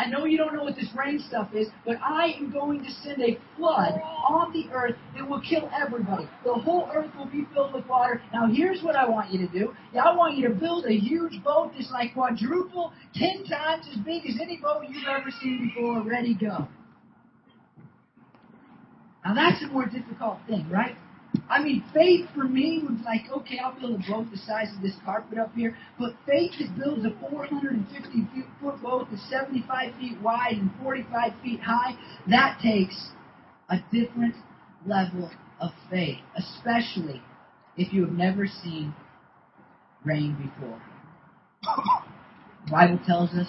I 0.00 0.06
know 0.06 0.26
you 0.26 0.38
don't 0.38 0.54
know 0.54 0.62
what 0.62 0.76
this 0.76 0.88
rain 0.96 1.18
stuff 1.26 1.48
is, 1.52 1.66
but 1.84 1.96
I 2.00 2.32
am 2.38 2.52
going 2.52 2.84
to 2.84 2.90
send 3.02 3.20
a 3.20 3.36
flood 3.56 3.94
on 4.28 4.52
the 4.52 4.72
earth 4.72 4.94
that 5.16 5.28
will 5.28 5.40
kill 5.40 5.68
everybody. 5.74 6.28
The 6.44 6.54
whole 6.54 6.88
earth 6.94 7.10
will 7.16 7.26
be 7.26 7.46
filled 7.52 7.74
with 7.74 7.84
water. 7.86 8.22
Now, 8.32 8.46
here's 8.46 8.80
what 8.82 8.94
I 8.94 9.08
want 9.08 9.32
you 9.32 9.44
to 9.44 9.52
do. 9.52 9.74
I 10.00 10.14
want 10.14 10.36
you 10.36 10.46
to 10.48 10.54
build 10.54 10.86
a 10.86 10.92
huge 10.96 11.42
boat 11.42 11.72
that's 11.76 11.90
like 11.90 12.14
quadruple, 12.14 12.92
ten 13.12 13.44
times 13.44 13.86
as 13.92 13.98
big 14.04 14.24
as 14.26 14.36
any 14.40 14.58
boat 14.62 14.84
you've 14.88 15.02
ever 15.08 15.30
seen 15.42 15.72
before. 15.74 16.02
Ready, 16.04 16.34
go. 16.34 16.68
Now, 19.24 19.34
that's 19.34 19.62
a 19.64 19.66
more 19.66 19.86
difficult 19.86 20.38
thing, 20.46 20.68
right? 20.70 20.96
I 21.50 21.62
mean, 21.62 21.84
faith 21.94 22.26
for 22.34 22.44
me 22.44 22.82
was 22.82 22.98
like, 23.04 23.22
okay, 23.30 23.58
I'll 23.58 23.78
build 23.78 24.00
a 24.00 24.10
boat 24.10 24.26
the 24.30 24.38
size 24.38 24.68
of 24.74 24.82
this 24.82 24.94
carpet 25.04 25.38
up 25.38 25.54
here. 25.54 25.76
But 25.98 26.14
faith 26.26 26.52
that 26.58 26.76
builds 26.78 27.04
a 27.04 27.10
450 27.20 28.28
foot 28.60 28.82
boat 28.82 29.08
that's 29.10 29.28
75 29.30 29.94
feet 29.96 30.20
wide 30.22 30.56
and 30.58 30.70
45 30.82 31.32
feet 31.42 31.60
high, 31.60 31.96
that 32.28 32.58
takes 32.62 33.10
a 33.70 33.78
different 33.92 34.34
level 34.86 35.30
of 35.60 35.70
faith, 35.90 36.18
especially 36.36 37.22
if 37.76 37.92
you 37.92 38.04
have 38.04 38.14
never 38.14 38.46
seen 38.46 38.94
rain 40.04 40.34
before. 40.34 40.80
The 42.64 42.70
Bible 42.70 43.00
tells 43.06 43.30
us 43.30 43.48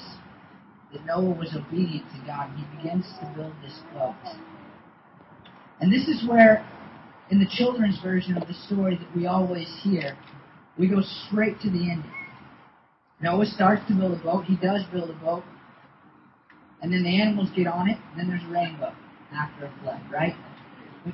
that 0.91 1.05
Noah 1.05 1.36
was 1.36 1.55
obedient 1.55 2.05
to 2.12 2.25
God 2.25 2.50
he 2.57 2.77
begins 2.77 3.05
to 3.21 3.33
build 3.36 3.53
this 3.62 3.79
boat. 3.93 4.15
And 5.81 5.91
this 5.93 6.07
is 6.07 6.27
where 6.27 6.65
in 7.31 7.39
the 7.39 7.48
children's 7.50 8.00
version 8.01 8.38
of 8.38 8.48
the 8.48 8.53
story 8.53 8.98
that 8.98 9.15
we 9.15 9.27
always 9.27 9.67
hear, 9.83 10.17
we 10.77 10.88
go 10.88 11.01
straight 11.27 11.59
to 11.62 11.69
the 11.69 11.91
ending. 11.91 12.12
Noah 13.21 13.45
starts 13.45 13.86
to 13.88 13.93
build 13.93 14.19
a 14.19 14.24
boat. 14.24 14.45
He 14.45 14.55
does 14.55 14.83
build 14.91 15.09
a 15.09 15.13
boat. 15.13 15.43
And 16.81 16.91
then 16.93 17.03
the 17.03 17.21
animals 17.21 17.50
get 17.55 17.67
on 17.67 17.89
it. 17.89 17.98
And 18.12 18.19
then 18.19 18.29
there's 18.29 18.43
a 18.43 18.53
rainbow 18.53 18.93
after 19.33 19.65
a 19.65 19.74
flood, 19.81 20.01
right? 20.12 20.33
But, 21.03 21.13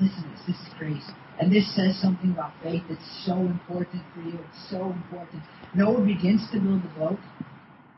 listen 0.00 0.22
to 0.22 0.28
this. 0.30 0.40
This 0.46 0.56
is 0.56 0.74
crazy. 0.78 1.12
And 1.38 1.52
this 1.52 1.74
says 1.76 2.00
something 2.00 2.30
about 2.30 2.52
faith 2.62 2.82
that's 2.88 3.24
so 3.26 3.36
important 3.36 4.02
for 4.14 4.22
you. 4.22 4.38
It's 4.48 4.70
so 4.70 4.86
important. 4.86 5.42
Noah 5.74 6.04
begins 6.04 6.48
to 6.52 6.60
build 6.60 6.82
the 6.82 6.98
boat. 6.98 7.18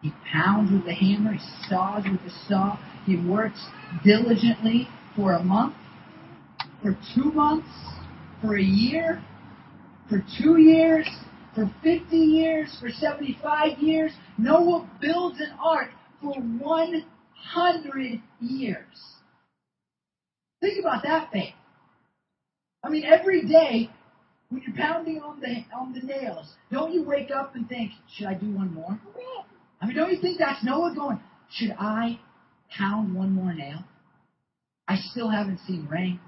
He 0.02 0.12
pounds 0.30 0.70
with 0.70 0.84
the 0.84 0.94
hammer. 0.94 1.34
He 1.34 1.40
saws 1.68 2.04
with 2.04 2.20
the 2.24 2.32
saw. 2.48 2.76
He 3.06 3.16
works 3.16 3.64
diligently 4.04 4.88
for 5.16 5.34
a 5.34 5.42
month 5.42 5.74
for 6.84 6.96
two 7.14 7.32
months, 7.32 7.66
for 8.42 8.58
a 8.58 8.62
year, 8.62 9.24
for 10.10 10.22
two 10.38 10.60
years, 10.60 11.08
for 11.54 11.72
50 11.82 12.14
years, 12.14 12.76
for 12.78 12.90
75 12.90 13.78
years. 13.78 14.12
Noah 14.36 14.86
builds 15.00 15.40
an 15.40 15.56
ark 15.58 15.88
for 16.20 16.34
100 16.34 18.22
years. 18.40 18.84
Think 20.60 20.78
about 20.78 21.02
that 21.04 21.32
faith. 21.32 21.54
I 22.84 22.90
mean, 22.90 23.04
every 23.04 23.48
day 23.48 23.88
when 24.50 24.60
you're 24.66 24.76
pounding 24.76 25.22
on 25.22 25.40
the 25.40 25.64
on 25.74 25.94
the 25.94 26.00
nails, 26.00 26.52
don't 26.70 26.92
you 26.92 27.02
wake 27.02 27.30
up 27.30 27.54
and 27.54 27.66
think, 27.66 27.92
should 28.14 28.26
I 28.26 28.34
do 28.34 28.54
one 28.54 28.74
more? 28.74 29.00
I 29.80 29.86
mean, 29.86 29.96
don't 29.96 30.12
you 30.12 30.20
think 30.20 30.38
that's 30.38 30.62
Noah 30.62 30.94
going, 30.94 31.18
should 31.50 31.74
I 31.78 32.20
pound 32.76 33.14
one 33.14 33.32
more 33.32 33.54
nail? 33.54 33.84
I 34.86 34.96
still 34.96 35.30
haven't 35.30 35.60
seen 35.66 35.88
rain. 35.90 36.20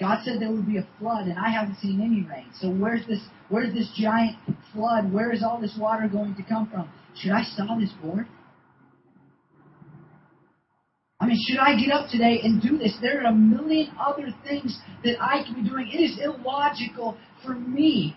God 0.00 0.20
said 0.24 0.40
there 0.40 0.52
would 0.52 0.66
be 0.66 0.78
a 0.78 0.86
flood, 0.98 1.26
and 1.26 1.38
I 1.38 1.50
haven't 1.50 1.78
seen 1.78 2.00
any 2.00 2.22
rain. 2.28 2.46
So 2.60 2.70
where's 2.70 3.04
this? 3.06 3.20
Where's 3.48 3.74
this 3.74 3.90
giant 3.96 4.36
flood? 4.72 5.12
Where 5.12 5.32
is 5.32 5.42
all 5.42 5.60
this 5.60 5.76
water 5.78 6.08
going 6.08 6.36
to 6.36 6.42
come 6.42 6.68
from? 6.70 6.88
Should 7.16 7.32
I 7.32 7.42
saw 7.42 7.76
this 7.78 7.90
board? 8.00 8.26
I 11.20 11.26
mean, 11.26 11.36
should 11.48 11.58
I 11.58 11.76
get 11.76 11.90
up 11.92 12.08
today 12.10 12.40
and 12.44 12.62
do 12.62 12.78
this? 12.78 12.96
There 13.02 13.20
are 13.22 13.32
a 13.32 13.34
million 13.34 13.90
other 13.98 14.28
things 14.46 14.78
that 15.02 15.16
I 15.20 15.42
can 15.42 15.54
be 15.54 15.68
doing. 15.68 15.90
It 15.92 15.98
is 15.98 16.18
illogical 16.22 17.16
for 17.44 17.54
me 17.54 18.14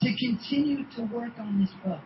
to 0.00 0.08
continue 0.16 0.84
to 0.96 1.02
work 1.02 1.32
on 1.38 1.60
this 1.60 1.70
boat. 1.84 2.00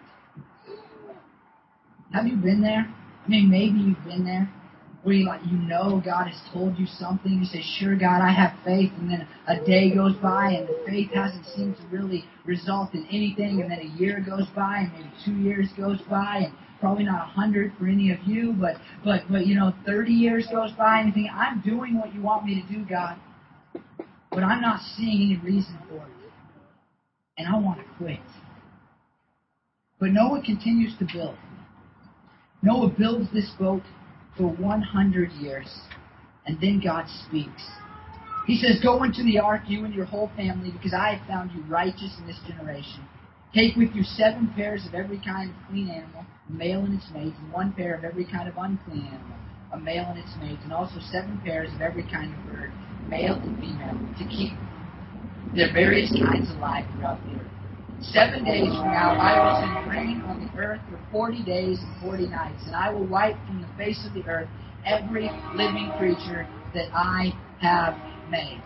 Have 2.12 2.26
you 2.26 2.36
been 2.36 2.60
there? 2.60 2.92
I 3.24 3.28
mean, 3.28 3.48
maybe 3.48 3.78
you've 3.78 4.04
been 4.04 4.24
there 4.24 4.52
where 5.02 5.14
you 5.14 5.26
like 5.26 5.40
you 5.46 5.56
know 5.58 6.02
God 6.04 6.26
has 6.26 6.40
told 6.52 6.78
you 6.78 6.86
something, 6.86 7.32
you 7.32 7.44
say, 7.44 7.62
Sure 7.78 7.96
God, 7.96 8.20
I 8.20 8.32
have 8.32 8.52
faith, 8.64 8.90
and 8.98 9.10
then 9.10 9.28
a 9.46 9.64
day 9.64 9.94
goes 9.94 10.14
by 10.16 10.50
and 10.50 10.68
the 10.68 10.82
faith 10.86 11.10
hasn't 11.14 11.46
seemed 11.54 11.76
to 11.76 11.86
really 11.90 12.24
result 12.44 12.94
in 12.94 13.06
anything, 13.06 13.60
and 13.62 13.70
then 13.70 13.78
a 13.80 13.98
year 13.98 14.20
goes 14.20 14.46
by 14.54 14.78
and 14.78 14.92
maybe 14.92 15.10
two 15.24 15.36
years 15.42 15.68
goes 15.76 16.00
by 16.10 16.42
and 16.44 16.54
probably 16.80 17.04
not 17.04 17.22
a 17.22 17.30
hundred 17.30 17.72
for 17.78 17.86
any 17.86 18.10
of 18.12 18.18
you, 18.24 18.54
but 18.60 18.76
but 19.04 19.22
but 19.30 19.46
you 19.46 19.54
know, 19.54 19.72
thirty 19.86 20.12
years 20.12 20.46
goes 20.50 20.72
by 20.72 20.98
and 20.98 21.08
you 21.08 21.14
think, 21.14 21.30
I'm 21.32 21.60
doing 21.60 21.98
what 21.98 22.14
you 22.14 22.22
want 22.22 22.44
me 22.44 22.60
to 22.60 22.72
do, 22.72 22.84
God. 22.84 23.16
But 24.30 24.42
I'm 24.42 24.60
not 24.60 24.80
seeing 24.96 25.22
any 25.22 25.40
reason 25.42 25.78
for 25.88 25.96
it. 25.96 26.12
And 27.38 27.46
I 27.46 27.56
want 27.56 27.78
to 27.78 27.84
quit. 27.96 28.18
But 30.00 30.10
Noah 30.10 30.42
continues 30.44 30.92
to 30.98 31.06
build. 31.12 31.36
Noah 32.62 32.88
builds 32.88 33.32
this 33.32 33.50
boat 33.58 33.82
for 34.38 34.48
100 34.48 35.32
years. 35.32 35.68
And 36.46 36.58
then 36.60 36.80
God 36.82 37.04
speaks. 37.26 37.62
He 38.46 38.56
says, 38.56 38.80
Go 38.82 39.02
into 39.02 39.22
the 39.22 39.38
ark, 39.38 39.62
you 39.66 39.84
and 39.84 39.92
your 39.92 40.06
whole 40.06 40.30
family, 40.34 40.70
because 40.70 40.94
I 40.94 41.16
have 41.16 41.28
found 41.28 41.52
you 41.52 41.62
righteous 41.68 42.16
in 42.18 42.26
this 42.26 42.38
generation. 42.48 43.06
Take 43.54 43.76
with 43.76 43.94
you 43.94 44.02
seven 44.02 44.50
pairs 44.56 44.86
of 44.86 44.94
every 44.94 45.20
kind 45.20 45.50
of 45.50 45.56
clean 45.68 45.90
animal, 45.90 46.24
a 46.48 46.52
male 46.52 46.80
and 46.80 46.94
its 46.94 47.06
mate, 47.12 47.34
and 47.38 47.52
one 47.52 47.72
pair 47.72 47.94
of 47.94 48.04
every 48.04 48.24
kind 48.24 48.48
of 48.48 48.54
unclean 48.56 49.06
animal, 49.06 49.36
a 49.72 49.78
male 49.78 50.06
and 50.08 50.18
its 50.18 50.32
mate, 50.40 50.58
and 50.64 50.72
also 50.72 50.98
seven 51.10 51.40
pairs 51.44 51.68
of 51.74 51.82
every 51.82 52.04
kind 52.10 52.32
of 52.32 52.40
bird, 52.46 52.72
male 53.08 53.34
and 53.34 53.58
female, 53.60 53.98
to 54.18 54.24
keep 54.28 54.52
their 55.54 55.72
various 55.72 56.10
kinds 56.12 56.50
alive 56.56 56.84
throughout 56.94 57.18
the 57.24 57.32
earth. 57.40 57.57
Seven 58.00 58.44
days 58.44 58.68
from 58.68 58.92
now 58.92 59.16
I 59.18 59.34
will 59.42 59.60
send 59.60 59.90
rain 59.90 60.22
on 60.22 60.46
the 60.46 60.60
earth 60.60 60.80
for 60.88 61.00
forty 61.10 61.42
days 61.42 61.80
and 61.82 62.00
forty 62.00 62.28
nights, 62.28 62.62
and 62.66 62.76
I 62.76 62.90
will 62.90 63.06
wipe 63.06 63.34
from 63.46 63.60
the 63.60 63.68
face 63.76 64.06
of 64.06 64.14
the 64.14 64.24
earth 64.28 64.48
every 64.86 65.28
living 65.56 65.90
creature 65.98 66.46
that 66.74 66.94
I 66.94 67.32
have 67.60 67.96
made. 68.30 68.62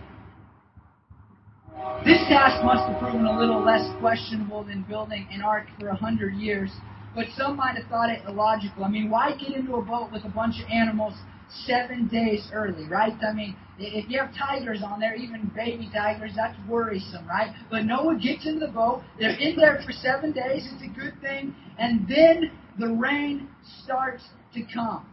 This 2.05 2.21
task 2.29 2.63
must 2.63 2.87
have 2.91 3.01
proven 3.01 3.25
a 3.25 3.39
little 3.39 3.65
less 3.65 3.89
questionable 4.01 4.65
than 4.65 4.83
building 4.83 5.27
an 5.33 5.41
ark 5.41 5.67
for 5.81 5.89
a 5.89 5.97
hundred 5.97 6.35
years, 6.35 6.71
but 7.15 7.25
some 7.35 7.57
might 7.57 7.77
have 7.77 7.87
thought 7.87 8.11
it 8.11 8.21
illogical. 8.29 8.85
I 8.85 8.89
mean, 8.89 9.09
why 9.09 9.33
get 9.33 9.57
into 9.57 9.77
a 9.77 9.83
boat 9.83 10.13
with 10.13 10.25
a 10.25 10.29
bunch 10.29 10.61
of 10.61 10.69
animals 10.69 11.15
seven 11.67 12.09
days 12.09 12.49
early, 12.53 12.89
right? 12.89 13.13
I 13.27 13.33
mean, 13.33 13.57
if 13.79 14.09
you 14.09 14.19
have 14.19 14.31
tigers 14.35 14.83
on 14.85 15.01
there, 15.01 15.15
even 15.15 15.51
baby 15.55 15.91
tigers, 15.93 16.33
that's 16.37 16.57
worrisome, 16.69 17.27
right? 17.27 17.55
But 17.71 17.85
Noah 17.85 18.17
gets 18.17 18.47
in 18.47 18.59
the 18.59 18.69
boat. 18.69 19.03
They're 19.19 19.39
in 19.39 19.57
there 19.57 19.81
for 19.85 19.93
seven 19.93 20.33
days. 20.33 20.69
It's 20.73 20.83
a 20.83 21.01
good 21.01 21.21
thing. 21.21 21.55
And 21.79 22.07
then 22.09 22.51
the 22.79 22.89
rain 22.89 23.49
starts 23.83 24.23
to 24.55 24.63
come. 24.73 25.07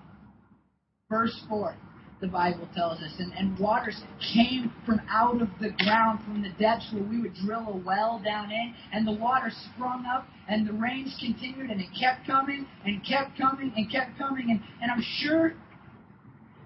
Verse 1.09 1.37
4, 1.49 1.75
the 2.21 2.27
Bible 2.27 2.69
tells 2.75 2.99
us. 2.99 3.13
And, 3.17 3.33
and 3.33 3.57
waters 3.57 3.99
came 4.33 4.71
from 4.85 5.01
out 5.09 5.41
of 5.41 5.49
the 5.59 5.71
ground, 5.83 6.19
from 6.23 6.43
the 6.43 6.51
depths 6.59 6.87
where 6.93 7.03
we 7.03 7.21
would 7.21 7.33
drill 7.35 7.67
a 7.67 7.77
well 7.77 8.21
down 8.23 8.51
in. 8.51 8.75
And 8.93 9.07
the 9.07 9.13
water 9.13 9.51
sprung 9.73 10.05
up, 10.05 10.27
and 10.47 10.67
the 10.67 10.73
rains 10.73 11.15
continued, 11.19 11.71
and 11.71 11.81
it 11.81 11.89
kept 11.99 12.27
coming, 12.27 12.67
and 12.85 13.03
kept 13.05 13.37
coming, 13.37 13.73
and 13.75 13.91
kept 13.91 14.17
coming. 14.17 14.51
And, 14.51 14.61
and 14.81 14.91
I'm 14.91 15.03
sure 15.19 15.53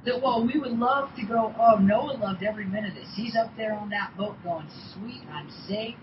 that 0.05 0.21
while 0.21 0.45
we 0.45 0.59
would 0.59 0.77
love 0.77 1.09
to 1.15 1.25
go, 1.25 1.53
oh, 1.59 1.77
Noah 1.77 2.17
loved 2.17 2.43
every 2.43 2.65
minute 2.65 2.89
of 2.89 2.95
this. 2.95 3.13
He's 3.15 3.35
up 3.35 3.51
there 3.55 3.73
on 3.73 3.89
that 3.89 4.15
boat 4.17 4.35
going, 4.43 4.67
sweet, 4.93 5.21
I'm 5.31 5.49
safe. 5.67 5.95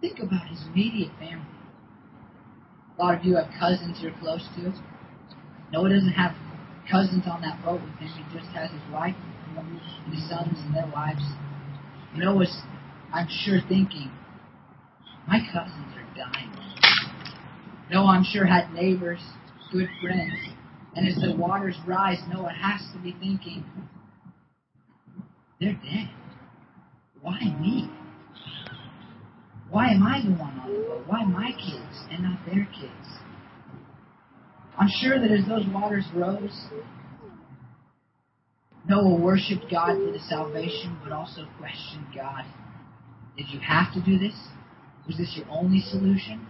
Think 0.00 0.18
about 0.20 0.48
his 0.48 0.62
immediate 0.72 1.12
family. 1.18 1.44
A 2.98 3.02
lot 3.02 3.18
of 3.18 3.24
you 3.24 3.36
have 3.36 3.48
cousins 3.58 3.98
you're 4.00 4.16
close 4.20 4.46
to. 4.56 4.72
Noah 5.72 5.90
doesn't 5.90 6.12
have 6.12 6.34
cousins 6.90 7.24
on 7.26 7.42
that 7.42 7.62
boat 7.64 7.80
with 7.82 7.92
him. 7.98 8.08
He 8.08 8.38
just 8.38 8.50
has 8.52 8.70
his 8.70 8.92
wife 8.92 9.16
and 9.56 9.80
his 10.12 10.28
sons 10.28 10.56
and 10.64 10.74
their 10.74 10.90
wives. 10.92 11.22
Noah's, 12.16 12.56
I'm 13.12 13.28
sure, 13.28 13.60
thinking, 13.68 14.10
my 15.28 15.40
cousins 15.52 15.92
are 15.94 16.16
dying. 16.16 16.50
Noah, 17.90 18.16
I'm 18.16 18.24
sure, 18.24 18.46
had 18.46 18.72
neighbors, 18.72 19.20
good 19.72 19.88
friends 20.00 20.54
and 20.94 21.06
as 21.06 21.14
the 21.16 21.36
waters 21.36 21.76
rise, 21.86 22.18
Noah 22.32 22.52
has 22.52 22.80
to 22.92 22.98
be 23.02 23.12
thinking, 23.20 23.64
they're 25.60 25.74
dead. 25.74 26.10
Why 27.20 27.38
me? 27.60 27.90
Why 29.68 29.88
am 29.90 30.02
I 30.02 30.20
the 30.24 30.30
one 30.30 30.58
on 30.58 30.72
the 30.72 30.88
boat? 30.88 31.04
Why 31.06 31.24
my 31.24 31.52
kids 31.52 32.04
and 32.10 32.24
not 32.24 32.38
their 32.46 32.66
kids? 32.66 33.08
I'm 34.78 34.88
sure 35.00 35.20
that 35.20 35.30
as 35.30 35.46
those 35.46 35.66
waters 35.72 36.04
rose, 36.14 36.58
Noah 38.88 39.20
worshiped 39.20 39.66
God 39.70 39.96
for 39.96 40.10
the 40.10 40.18
salvation, 40.28 40.98
but 41.04 41.12
also 41.12 41.46
questioned 41.58 42.06
God. 42.14 42.44
Did 43.36 43.46
you 43.50 43.60
have 43.60 43.92
to 43.94 44.00
do 44.02 44.18
this? 44.18 44.34
Was 45.06 45.18
this 45.18 45.34
your 45.36 45.46
only 45.50 45.80
solution? 45.80 46.46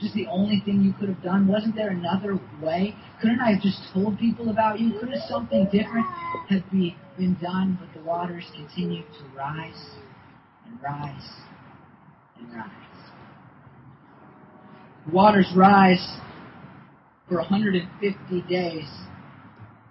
This 0.00 0.12
the 0.14 0.26
only 0.26 0.60
thing 0.64 0.82
you 0.82 0.92
could 0.98 1.08
have 1.08 1.22
done? 1.22 1.46
Wasn't 1.46 1.76
there 1.76 1.90
another 1.90 2.38
way? 2.60 2.94
Couldn't 3.20 3.40
I 3.40 3.52
have 3.52 3.62
just 3.62 3.78
told 3.92 4.18
people 4.18 4.48
about 4.50 4.80
you? 4.80 4.98
Couldn't 4.98 5.22
something 5.28 5.64
different 5.66 6.06
have 6.48 6.62
be, 6.70 6.96
been 7.16 7.36
done? 7.40 7.78
But 7.80 7.98
the 7.98 8.04
waters 8.06 8.44
continued 8.54 9.04
to 9.18 9.36
rise 9.36 9.90
and 10.66 10.82
rise 10.82 11.30
and 12.38 12.52
rise. 12.52 12.70
The 15.06 15.12
waters 15.12 15.52
rise 15.54 16.18
for 17.28 17.36
150 17.36 18.42
days. 18.48 18.88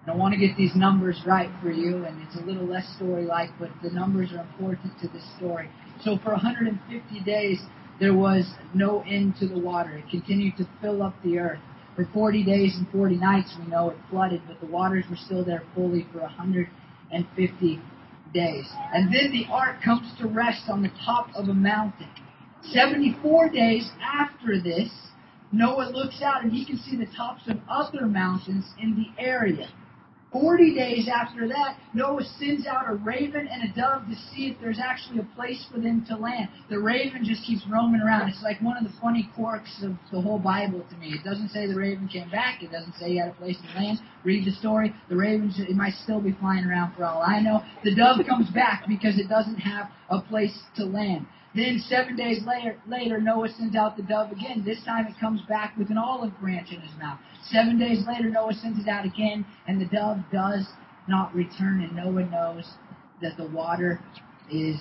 And 0.02 0.12
I 0.12 0.16
want 0.16 0.34
to 0.34 0.40
get 0.40 0.58
these 0.58 0.76
numbers 0.76 1.22
right 1.26 1.50
for 1.62 1.72
you, 1.72 2.06
and 2.06 2.22
it's 2.24 2.36
a 2.36 2.46
little 2.46 2.66
less 2.66 2.88
story-like, 2.96 3.52
but 3.60 3.70
the 3.84 3.92
numbers 3.92 4.32
are 4.34 4.42
important 4.42 4.94
to 5.02 5.08
this 5.10 5.24
story. 5.38 5.70
So 6.04 6.18
for 6.24 6.32
150 6.32 7.20
days, 7.24 7.60
there 8.02 8.16
was 8.16 8.46
no 8.74 9.04
end 9.08 9.36
to 9.40 9.48
the 9.48 9.60
water. 9.60 9.92
It 9.92 10.10
continued 10.10 10.58
to 10.58 10.68
fill 10.82 11.04
up 11.04 11.14
the 11.24 11.38
earth. 11.38 11.60
For 11.96 12.06
40 12.12 12.44
days 12.44 12.76
and 12.76 12.90
40 12.90 13.16
nights, 13.18 13.56
we 13.60 13.68
know 13.68 13.92
it 13.92 13.98
flooded, 14.10 14.42
but 14.48 14.60
the 14.60 14.66
waters 14.66 15.06
were 15.08 15.16
still 15.16 15.46
there 15.46 15.62
fully 15.76 16.08
for 16.12 16.22
150 16.22 17.82
days. 18.34 18.66
And 18.94 19.14
then 19.14 19.32
the 19.32 19.46
ark 19.52 19.84
comes 19.86 20.12
to 20.20 20.28
rest 20.28 20.64
on 20.68 20.82
the 20.82 20.92
top 21.06 21.28
of 21.36 21.48
a 21.50 21.54
mountain. 21.54 22.10
74 22.72 23.50
days 23.50 23.92
after 24.02 24.60
this, 24.60 24.90
Noah 25.52 25.92
looks 25.94 26.24
out 26.24 26.44
and 26.44 26.52
he 26.52 26.66
can 26.66 26.80
see 26.80 26.96
the 26.96 27.08
tops 27.16 27.44
of 27.48 27.58
other 27.70 28.08
mountains 28.08 28.66
in 28.82 28.96
the 28.96 29.22
area. 29.22 29.70
Forty 30.32 30.74
days 30.74 31.10
after 31.14 31.46
that, 31.50 31.78
Noah 31.94 32.24
sends 32.40 32.66
out 32.66 32.90
a 32.90 32.96
raven 32.96 33.50
and 33.52 33.70
a 33.70 33.76
dove 33.76 34.08
to 34.08 34.16
see 34.16 34.48
if 34.48 34.58
there's 34.62 34.80
actually 34.80 35.20
a 35.20 35.36
place 35.36 35.66
for 35.70 35.80
them 35.80 36.06
to 36.08 36.16
land. 36.16 36.48
The 36.70 36.80
raven 36.80 37.26
just 37.26 37.44
keeps 37.44 37.64
roaming 37.70 38.00
around. 38.00 38.30
It's 38.30 38.42
like 38.42 38.62
one 38.62 38.78
of 38.78 38.84
the 38.84 38.98
funny 39.02 39.30
quirks 39.36 39.84
of 39.84 39.92
the 40.10 40.22
whole 40.22 40.40
Bible 40.40 40.86
to 40.90 40.96
me. 40.96 41.10
It 41.10 41.26
doesn't 41.26 41.50
say 41.50 41.68
the 41.68 41.76
raven 41.76 42.08
came 42.08 42.30
back. 42.30 42.64
It 42.64 42.72
doesn't 42.72 42.94
say 42.96 43.10
he 43.10 43.18
had 43.18 43.30
a 43.30 43.34
place 43.34 43.58
to 43.58 43.80
land. 43.80 44.00
Read 44.24 44.46
the 44.46 44.52
story. 44.52 44.96
The 45.10 45.18
raven, 45.18 45.54
it 45.58 45.76
might 45.76 45.96
still 45.96 46.22
be 46.22 46.32
flying 46.32 46.64
around 46.64 46.96
for 46.96 47.04
all 47.04 47.22
I 47.22 47.42
know. 47.42 47.62
The 47.84 47.94
dove 47.94 48.20
comes 48.26 48.50
back 48.52 48.86
because 48.88 49.20
it 49.20 49.28
doesn't 49.28 49.58
have 49.58 49.90
a 50.10 50.22
place 50.22 50.58
to 50.78 50.86
land. 50.86 51.26
Then 51.54 51.84
seven 51.90 52.16
days 52.16 52.46
later, 52.46 52.78
later, 52.88 53.20
Noah 53.20 53.50
sends 53.50 53.76
out 53.76 53.98
the 53.98 54.04
dove 54.04 54.32
again. 54.32 54.64
This 54.66 54.84
time 54.86 55.06
it 55.08 55.20
comes 55.20 55.42
back 55.42 55.76
with 55.78 55.90
an 55.90 55.98
olive 55.98 56.38
branch 56.40 56.72
in 56.72 56.80
his 56.80 56.98
mouth. 56.98 57.20
Seven 57.50 57.78
days 57.78 58.06
later, 58.08 58.30
Noah 58.30 58.54
sends 58.54 58.80
it 58.80 58.88
out 58.88 59.06
again, 59.06 59.46
and 59.68 59.80
the 59.82 59.86
dove 59.86 60.20
does 60.32 60.66
not 61.08 61.36
return, 61.36 61.82
and 61.82 61.96
Noah 61.96 62.26
knows 62.30 62.72
that 63.22 63.36
the 63.36 63.48
water 63.48 64.00
is 64.50 64.78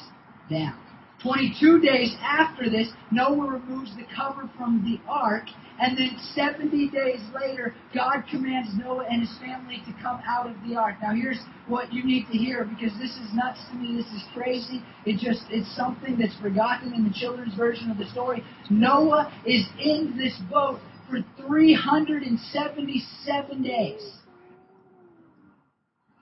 down. 0.49 0.79
22 1.23 1.81
days 1.81 2.17
after 2.23 2.71
this, 2.71 2.89
Noah 3.11 3.47
removes 3.47 3.95
the 3.97 4.05
cover 4.17 4.49
from 4.57 4.83
the 4.85 4.99
ark, 5.11 5.45
and 5.79 5.97
then 5.97 6.17
70 6.35 6.91
days 6.91 7.21
later, 7.35 7.75
God 7.95 8.25
commands 8.31 8.71
Noah 8.75 9.07
and 9.11 9.21
his 9.21 9.37
family 9.39 9.83
to 9.87 9.93
come 10.03 10.21
out 10.27 10.49
of 10.49 10.57
the 10.67 10.77
ark. 10.77 10.97
Now 11.03 11.15
here's 11.15 11.39
what 11.69 11.93
you 11.93 12.03
need 12.05 12.27
to 12.33 12.39
hear, 12.39 12.65
because 12.65 12.93
this 12.99 13.11
is 13.11 13.35
nuts 13.35 13.61
to 13.71 13.77
me, 13.77 13.97
this 13.97 14.11
is 14.13 14.23
crazy. 14.35 14.83
It 15.05 15.19
just, 15.19 15.45
it's 15.51 15.77
something 15.77 16.17
that's 16.19 16.39
forgotten 16.41 16.95
in 16.95 17.05
the 17.05 17.13
children's 17.13 17.55
version 17.55 17.91
of 17.91 17.99
the 17.99 18.07
story. 18.07 18.43
Noah 18.71 19.31
is 19.45 19.67
in 19.79 20.17
this 20.17 20.41
boat 20.51 20.81
for 21.11 21.19
377 21.47 23.63
days. 23.63 24.01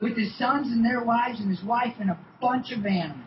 With 0.01 0.17
his 0.17 0.37
sons 0.39 0.69
and 0.69 0.85
their 0.85 1.03
wives 1.05 1.41
and 1.41 1.51
his 1.51 1.65
wife 1.65 1.95
and 2.01 2.11
a 2.11 2.19
bunch 2.41 2.71
of 2.71 2.87
animals. 2.87 3.25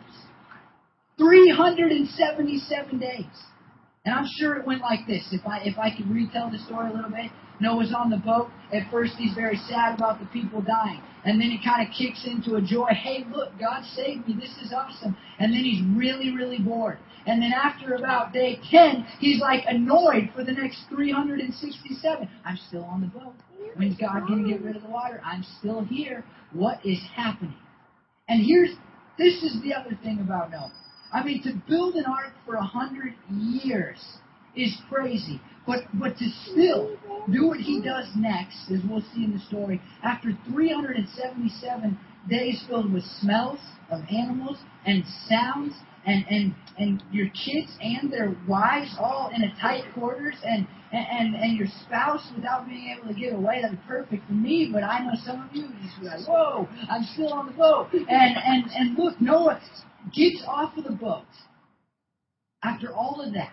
377 1.22 2.98
days. 2.98 3.24
And 4.04 4.12
I'm 4.12 4.26
sure 4.38 4.56
it 4.56 4.66
went 4.66 4.80
like 4.80 5.06
this. 5.06 5.28
If 5.30 5.46
I 5.46 5.60
if 5.62 5.78
I 5.78 5.94
could 5.94 6.10
retell 6.10 6.50
the 6.50 6.58
story 6.58 6.90
a 6.90 6.92
little 6.92 7.10
bit, 7.10 7.30
Noah's 7.60 7.94
on 7.96 8.10
the 8.10 8.16
boat. 8.16 8.50
At 8.72 8.90
first, 8.90 9.12
he's 9.16 9.32
very 9.34 9.56
sad 9.68 9.94
about 9.94 10.18
the 10.18 10.26
people 10.26 10.60
dying, 10.60 11.00
and 11.24 11.40
then 11.40 11.50
he 11.50 11.60
kind 11.64 11.86
of 11.86 11.94
kicks 11.94 12.26
into 12.26 12.56
a 12.56 12.60
joy. 12.60 12.88
Hey, 12.90 13.24
look, 13.30 13.56
God 13.60 13.84
saved 13.94 14.26
me. 14.26 14.34
This 14.34 14.56
is 14.60 14.72
awesome. 14.74 15.16
And 15.38 15.52
then 15.52 15.62
he's 15.62 15.84
really, 15.96 16.34
really 16.34 16.58
bored. 16.58 16.98
And 17.26 17.40
then 17.40 17.52
after 17.52 17.94
about 17.94 18.32
day 18.32 18.58
10, 18.72 19.06
he's 19.20 19.40
like 19.40 19.62
annoyed 19.68 20.30
for 20.34 20.42
the 20.42 20.50
next 20.50 20.86
367. 20.88 22.28
I'm 22.44 22.58
still 22.66 22.82
on 22.82 23.00
the 23.02 23.06
boat. 23.06 23.34
When's 23.76 23.96
God 23.96 24.26
to 24.26 24.48
get 24.48 24.60
rid 24.62 24.74
of 24.74 24.82
the 24.82 24.88
water? 24.88 25.22
I'm 25.24 25.44
still 25.60 25.84
here. 25.84 26.24
What 26.52 26.84
is 26.84 26.98
happening? 27.14 27.54
And 28.28 28.44
here's 28.44 28.70
this 29.16 29.42
is 29.44 29.62
the 29.62 29.74
other 29.74 29.96
thing 30.02 30.18
about 30.20 30.50
Noah. 30.50 30.72
I 31.12 31.22
mean, 31.22 31.42
to 31.42 31.52
build 31.68 31.94
an 31.94 32.04
ark 32.06 32.32
for 32.46 32.54
a 32.54 32.64
hundred 32.64 33.14
years 33.30 33.98
is 34.56 34.76
crazy. 34.88 35.40
But 35.66 35.84
but 35.94 36.16
to 36.18 36.28
still 36.50 36.96
do 37.30 37.48
what 37.48 37.60
he 37.60 37.80
does 37.80 38.08
next, 38.16 38.70
as 38.70 38.80
we'll 38.88 39.04
see 39.14 39.24
in 39.24 39.32
the 39.32 39.40
story, 39.40 39.80
after 40.02 40.36
377 40.50 41.98
days 42.28 42.64
filled 42.68 42.92
with 42.92 43.04
smells 43.20 43.60
of 43.90 44.00
animals 44.10 44.58
and 44.86 45.04
sounds 45.28 45.74
and 46.06 46.24
and 46.28 46.54
and 46.78 47.02
your 47.12 47.28
kids 47.28 47.70
and 47.80 48.12
their 48.12 48.34
wives 48.48 48.96
all 48.98 49.30
in 49.34 49.42
a 49.42 49.54
tight 49.60 49.84
quarters 49.94 50.34
and 50.44 50.66
and 50.92 51.36
and 51.36 51.56
your 51.56 51.68
spouse 51.84 52.26
without 52.34 52.66
being 52.66 52.96
able 52.96 53.12
to 53.12 53.18
get 53.18 53.32
away. 53.32 53.62
That'd 53.62 53.78
be 53.78 53.86
perfect 53.86 54.26
for 54.26 54.32
me, 54.32 54.70
but 54.72 54.82
I 54.82 55.00
know 55.04 55.12
some 55.24 55.42
of 55.42 55.54
you 55.54 55.68
just 55.82 56.00
be 56.00 56.06
like, 56.06 56.26
whoa, 56.26 56.68
I'm 56.90 57.04
still 57.04 57.32
on 57.32 57.46
the 57.46 57.52
boat. 57.52 57.88
And 57.92 58.36
and 58.36 58.64
and 58.74 58.98
look, 58.98 59.20
Noah 59.20 59.60
gets 60.14 60.42
off 60.46 60.76
of 60.76 60.84
the 60.84 60.92
boat 60.92 61.24
after 62.62 62.92
all 62.92 63.20
of 63.20 63.32
that, 63.34 63.52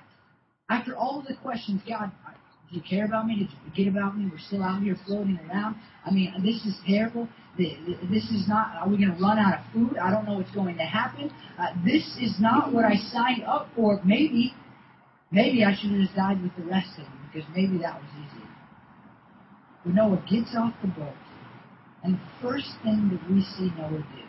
after 0.70 0.96
all 0.96 1.20
of 1.20 1.26
the 1.26 1.36
questions, 1.36 1.82
God, 1.88 2.12
do 2.70 2.76
you 2.76 2.84
care 2.88 3.06
about 3.06 3.26
me? 3.26 3.40
Did 3.40 3.50
you 3.50 3.58
forget 3.70 3.88
about 3.88 4.18
me? 4.18 4.30
We're 4.32 4.38
still 4.38 4.64
out 4.64 4.84
here 4.84 4.96
floating 5.06 5.40
around. 5.50 5.76
I 6.06 6.12
mean, 6.12 6.32
this 6.44 6.64
is 6.66 6.78
terrible. 6.86 7.28
This 7.58 8.30
is 8.30 8.48
not, 8.48 8.76
are 8.76 8.88
we 8.88 8.98
going 8.98 9.16
to 9.16 9.22
run 9.22 9.40
out 9.40 9.60
of 9.60 9.74
food? 9.74 9.98
I 9.98 10.12
don't 10.12 10.26
know 10.26 10.36
what's 10.36 10.52
going 10.52 10.78
to 10.78 10.84
happen. 10.84 11.32
Uh, 11.58 11.74
this 11.84 12.04
is 12.22 12.36
not 12.40 12.72
what 12.72 12.86
I 12.86 12.96
signed 12.96 13.44
up 13.44 13.70
for. 13.76 14.00
Maybe, 14.06 14.54
maybe 15.32 15.64
I 15.66 15.76
should 15.76 15.92
have 15.92 16.02
just 16.02 16.16
died 16.16 16.42
with 16.44 16.56
the 16.56 16.64
rest 16.64 16.92
of 17.00 17.06
them 17.06 17.30
because 17.34 17.50
maybe 17.56 17.80
that 17.80 18.00
was 18.00 18.10
easier. 18.14 18.48
But 19.84 19.96
Noah 19.96 20.24
gets 20.30 20.56
off 20.56 20.74
the 20.82 20.90
boat, 20.90 21.16
and 22.04 22.16
the 22.16 22.20
first 22.42 22.70
thing 22.84 23.10
that 23.12 23.32
we 23.32 23.42
see 23.42 23.72
Noah 23.76 24.06
do 24.14 24.29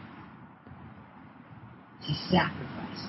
to 2.07 2.13
sacrifice. 2.31 3.03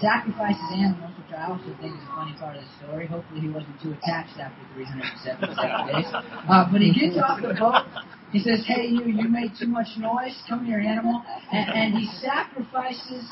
Sacrifices 0.00 0.64
animals, 0.72 1.12
which 1.18 1.36
I 1.36 1.50
also 1.50 1.76
think 1.80 1.92
is 1.92 2.02
a 2.08 2.14
funny 2.16 2.34
part 2.38 2.56
of 2.56 2.64
the 2.64 2.70
story. 2.84 3.06
Hopefully 3.06 3.40
he 3.40 3.48
wasn't 3.48 3.80
too 3.82 3.92
attached 3.92 4.38
after 4.40 4.60
377 4.74 5.52
days. 5.92 6.08
Uh, 6.12 6.64
but 6.72 6.80
he 6.80 6.92
gets 6.92 7.20
off 7.20 7.42
the 7.42 7.52
boat. 7.52 7.84
He 8.32 8.38
says, 8.38 8.64
hey, 8.66 8.86
you, 8.86 9.04
you 9.04 9.28
made 9.28 9.52
too 9.58 9.66
much 9.66 9.88
noise. 9.98 10.36
Come 10.48 10.64
here, 10.64 10.80
animal. 10.80 11.22
And, 11.52 11.68
and 11.68 11.94
he 11.98 12.08
sacrifices 12.22 13.28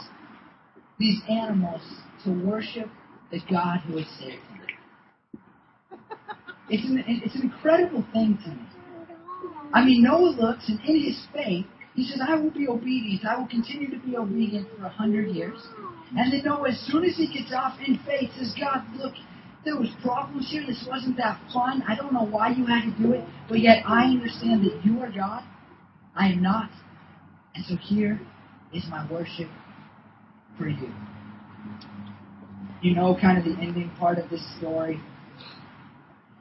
these 0.99 1.21
animals 1.31 1.81
to 2.25 2.31
worship 2.45 2.89
the 3.31 3.41
God 3.51 3.79
who 3.87 3.97
has 3.99 4.07
saved 4.19 4.43
him. 4.53 4.59
It's 6.69 6.85
an, 6.85 7.03
it's 7.07 7.35
an 7.35 7.43
incredible 7.43 8.05
thing 8.13 8.39
to 8.45 8.51
me. 8.51 8.63
I 9.73 9.85
mean, 9.85 10.03
Noah 10.03 10.37
looks, 10.39 10.69
and 10.69 10.81
in 10.81 11.03
his 11.03 11.27
faith, 11.33 11.67
he 11.99 12.05
says, 12.05 12.21
I 12.25 12.37
will 12.37 12.53
be 12.53 12.69
obedient. 12.69 13.25
I 13.25 13.37
will 13.37 13.49
continue 13.49 13.91
to 13.91 13.99
be 13.99 14.17
obedient 14.17 14.69
for 14.79 14.87
a 14.87 14.89
hundred 14.89 15.35
years. 15.35 15.61
And 16.17 16.33
then 16.33 16.43
Noah, 16.45 16.71
as 16.71 16.79
soon 16.87 17.05
as 17.05 17.17
he 17.17 17.27
gets 17.27 17.53
off 17.53 17.77
in 17.85 17.99
faith, 18.07 18.31
says, 18.39 18.55
God, 18.57 18.85
look, 18.97 19.15
there 19.65 19.77
was 19.77 19.89
problems 20.01 20.49
here. 20.49 20.63
This 20.65 20.87
wasn't 20.89 21.17
that 21.17 21.41
fun. 21.53 21.83
I 21.89 21.97
don't 21.97 22.13
know 22.13 22.25
why 22.25 22.51
you 22.51 22.65
had 22.67 22.85
to 22.85 23.03
do 23.03 23.15
it, 23.15 23.25
but 23.49 23.59
yet 23.59 23.83
I 23.85 24.05
understand 24.05 24.65
that 24.65 24.81
you 24.85 25.01
are 25.01 25.11
God. 25.11 25.43
I 26.15 26.29
am 26.29 26.41
not. 26.41 26.71
And 27.57 27.65
so 27.67 27.75
here 27.75 28.21
is 28.73 28.85
my 28.89 29.05
worship 29.11 29.49
for 30.57 30.69
you. 30.69 30.93
You 32.81 32.95
know 32.95 33.19
kind 33.21 33.39
of 33.39 33.45
the 33.45 33.61
ending 33.61 33.91
part 33.99 34.19
of 34.19 34.31
this 34.31 34.47
story. 34.59 35.01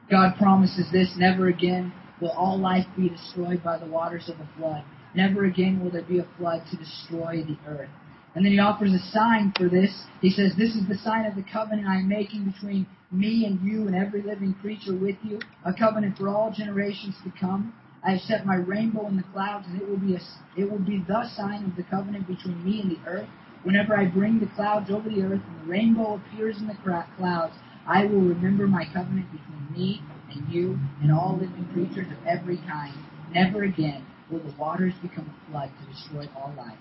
God 0.08 0.36
promises 0.38 0.86
this, 0.92 1.12
never 1.16 1.48
again 1.48 1.92
will 2.20 2.30
all 2.30 2.60
life 2.60 2.86
be 2.96 3.08
destroyed 3.08 3.64
by 3.64 3.76
the 3.76 3.86
waters 3.86 4.28
of 4.28 4.38
the 4.38 4.46
flood. 4.56 4.84
Never 5.14 5.44
again 5.44 5.82
will 5.82 5.90
there 5.90 6.02
be 6.02 6.18
a 6.18 6.26
flood 6.36 6.62
to 6.70 6.76
destroy 6.76 7.42
the 7.42 7.56
earth. 7.66 7.88
And 8.34 8.44
then 8.44 8.52
he 8.52 8.58
offers 8.58 8.92
a 8.92 8.98
sign 9.10 9.52
for 9.56 9.68
this. 9.68 10.04
He 10.20 10.30
says, 10.30 10.52
This 10.56 10.74
is 10.74 10.86
the 10.86 10.98
sign 10.98 11.24
of 11.24 11.34
the 11.34 11.42
covenant 11.42 11.88
I 11.88 11.96
am 11.96 12.08
making 12.08 12.44
between 12.44 12.86
me 13.10 13.46
and 13.46 13.60
you 13.62 13.86
and 13.86 13.96
every 13.96 14.22
living 14.22 14.54
creature 14.60 14.94
with 14.94 15.16
you, 15.22 15.40
a 15.64 15.72
covenant 15.72 16.18
for 16.18 16.28
all 16.28 16.52
generations 16.52 17.16
to 17.24 17.32
come. 17.40 17.72
I 18.04 18.12
have 18.12 18.20
set 18.20 18.46
my 18.46 18.56
rainbow 18.56 19.06
in 19.08 19.16
the 19.16 19.24
clouds, 19.32 19.66
and 19.66 19.80
it 19.80 19.88
will 19.88 19.98
be 19.98 20.14
a, 20.14 20.20
it 20.56 20.70
will 20.70 20.78
be 20.78 21.02
the 21.08 21.28
sign 21.34 21.64
of 21.64 21.74
the 21.74 21.82
covenant 21.82 22.28
between 22.28 22.62
me 22.64 22.82
and 22.82 22.90
the 22.92 23.10
earth. 23.10 23.28
Whenever 23.64 23.96
I 23.96 24.04
bring 24.04 24.38
the 24.38 24.46
clouds 24.54 24.90
over 24.90 25.08
the 25.08 25.22
earth 25.22 25.42
and 25.44 25.60
the 25.62 25.70
rainbow 25.70 26.14
appears 26.14 26.58
in 26.58 26.68
the 26.68 26.76
clouds, 27.16 27.54
I 27.86 28.04
will 28.04 28.20
remember 28.20 28.68
my 28.68 28.84
covenant 28.84 29.26
between 29.32 29.72
me 29.72 30.02
and 30.30 30.48
you 30.48 30.78
and 31.02 31.10
all 31.10 31.38
living 31.40 31.66
creatures 31.72 32.06
of 32.12 32.24
every 32.26 32.58
kind. 32.58 32.94
Never 33.32 33.64
again 33.64 34.06
will 34.30 34.40
the 34.40 34.54
waters 34.58 34.94
become 35.02 35.28
a 35.28 35.50
flood 35.50 35.70
to 35.80 35.92
destroy 35.92 36.28
all 36.36 36.52
life. 36.56 36.78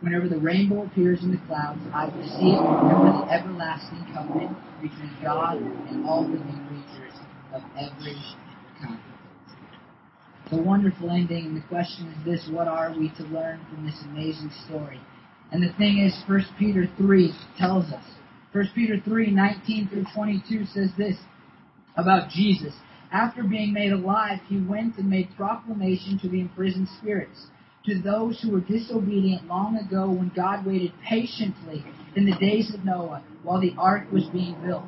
Whenever 0.00 0.28
the 0.28 0.38
rainbow 0.38 0.84
appears 0.84 1.22
in 1.22 1.30
the 1.30 1.40
clouds, 1.46 1.80
I 1.92 2.06
will 2.06 2.24
see 2.24 2.52
it 2.52 2.58
and 2.58 2.88
remember 2.88 3.26
the 3.26 3.32
everlasting 3.32 4.06
covenant 4.14 4.56
between 4.80 5.12
God 5.22 5.58
and 5.58 6.06
all 6.06 6.22
living 6.22 6.60
creatures 6.68 7.18
of 7.52 7.62
every 7.76 8.16
kind. 8.80 8.98
A 10.52 10.56
wonderful 10.56 11.10
ending, 11.10 11.46
and 11.46 11.56
the 11.56 11.66
question 11.68 12.08
is 12.08 12.24
this 12.24 12.48
what 12.50 12.66
are 12.66 12.92
we 12.98 13.10
to 13.18 13.22
learn 13.24 13.60
from 13.70 13.84
this 13.84 13.98
amazing 14.06 14.50
story? 14.66 15.00
And 15.52 15.62
the 15.62 15.72
thing 15.76 15.98
is, 15.98 16.16
1 16.26 16.44
Peter 16.58 16.86
3 16.96 17.32
tells 17.58 17.86
us. 17.92 18.04
1 18.52 18.70
Peter 18.74 18.96
3, 19.04 19.30
19 19.30 19.88
through 19.88 20.04
22 20.14 20.64
says 20.66 20.90
this 20.96 21.16
about 21.96 22.30
Jesus. 22.30 22.74
After 23.12 23.42
being 23.42 23.72
made 23.72 23.92
alive, 23.92 24.38
he 24.48 24.60
went 24.60 24.96
and 24.98 25.10
made 25.10 25.34
proclamation 25.36 26.18
to 26.20 26.28
the 26.28 26.40
imprisoned 26.40 26.88
spirits, 27.00 27.48
to 27.84 28.00
those 28.00 28.40
who 28.40 28.52
were 28.52 28.60
disobedient 28.60 29.48
long 29.48 29.76
ago 29.76 30.08
when 30.10 30.30
God 30.34 30.64
waited 30.64 30.92
patiently 31.04 31.84
in 32.14 32.24
the 32.24 32.36
days 32.38 32.72
of 32.72 32.84
Noah 32.84 33.24
while 33.42 33.60
the 33.60 33.74
ark 33.76 34.12
was 34.12 34.26
being 34.26 34.54
built. 34.64 34.84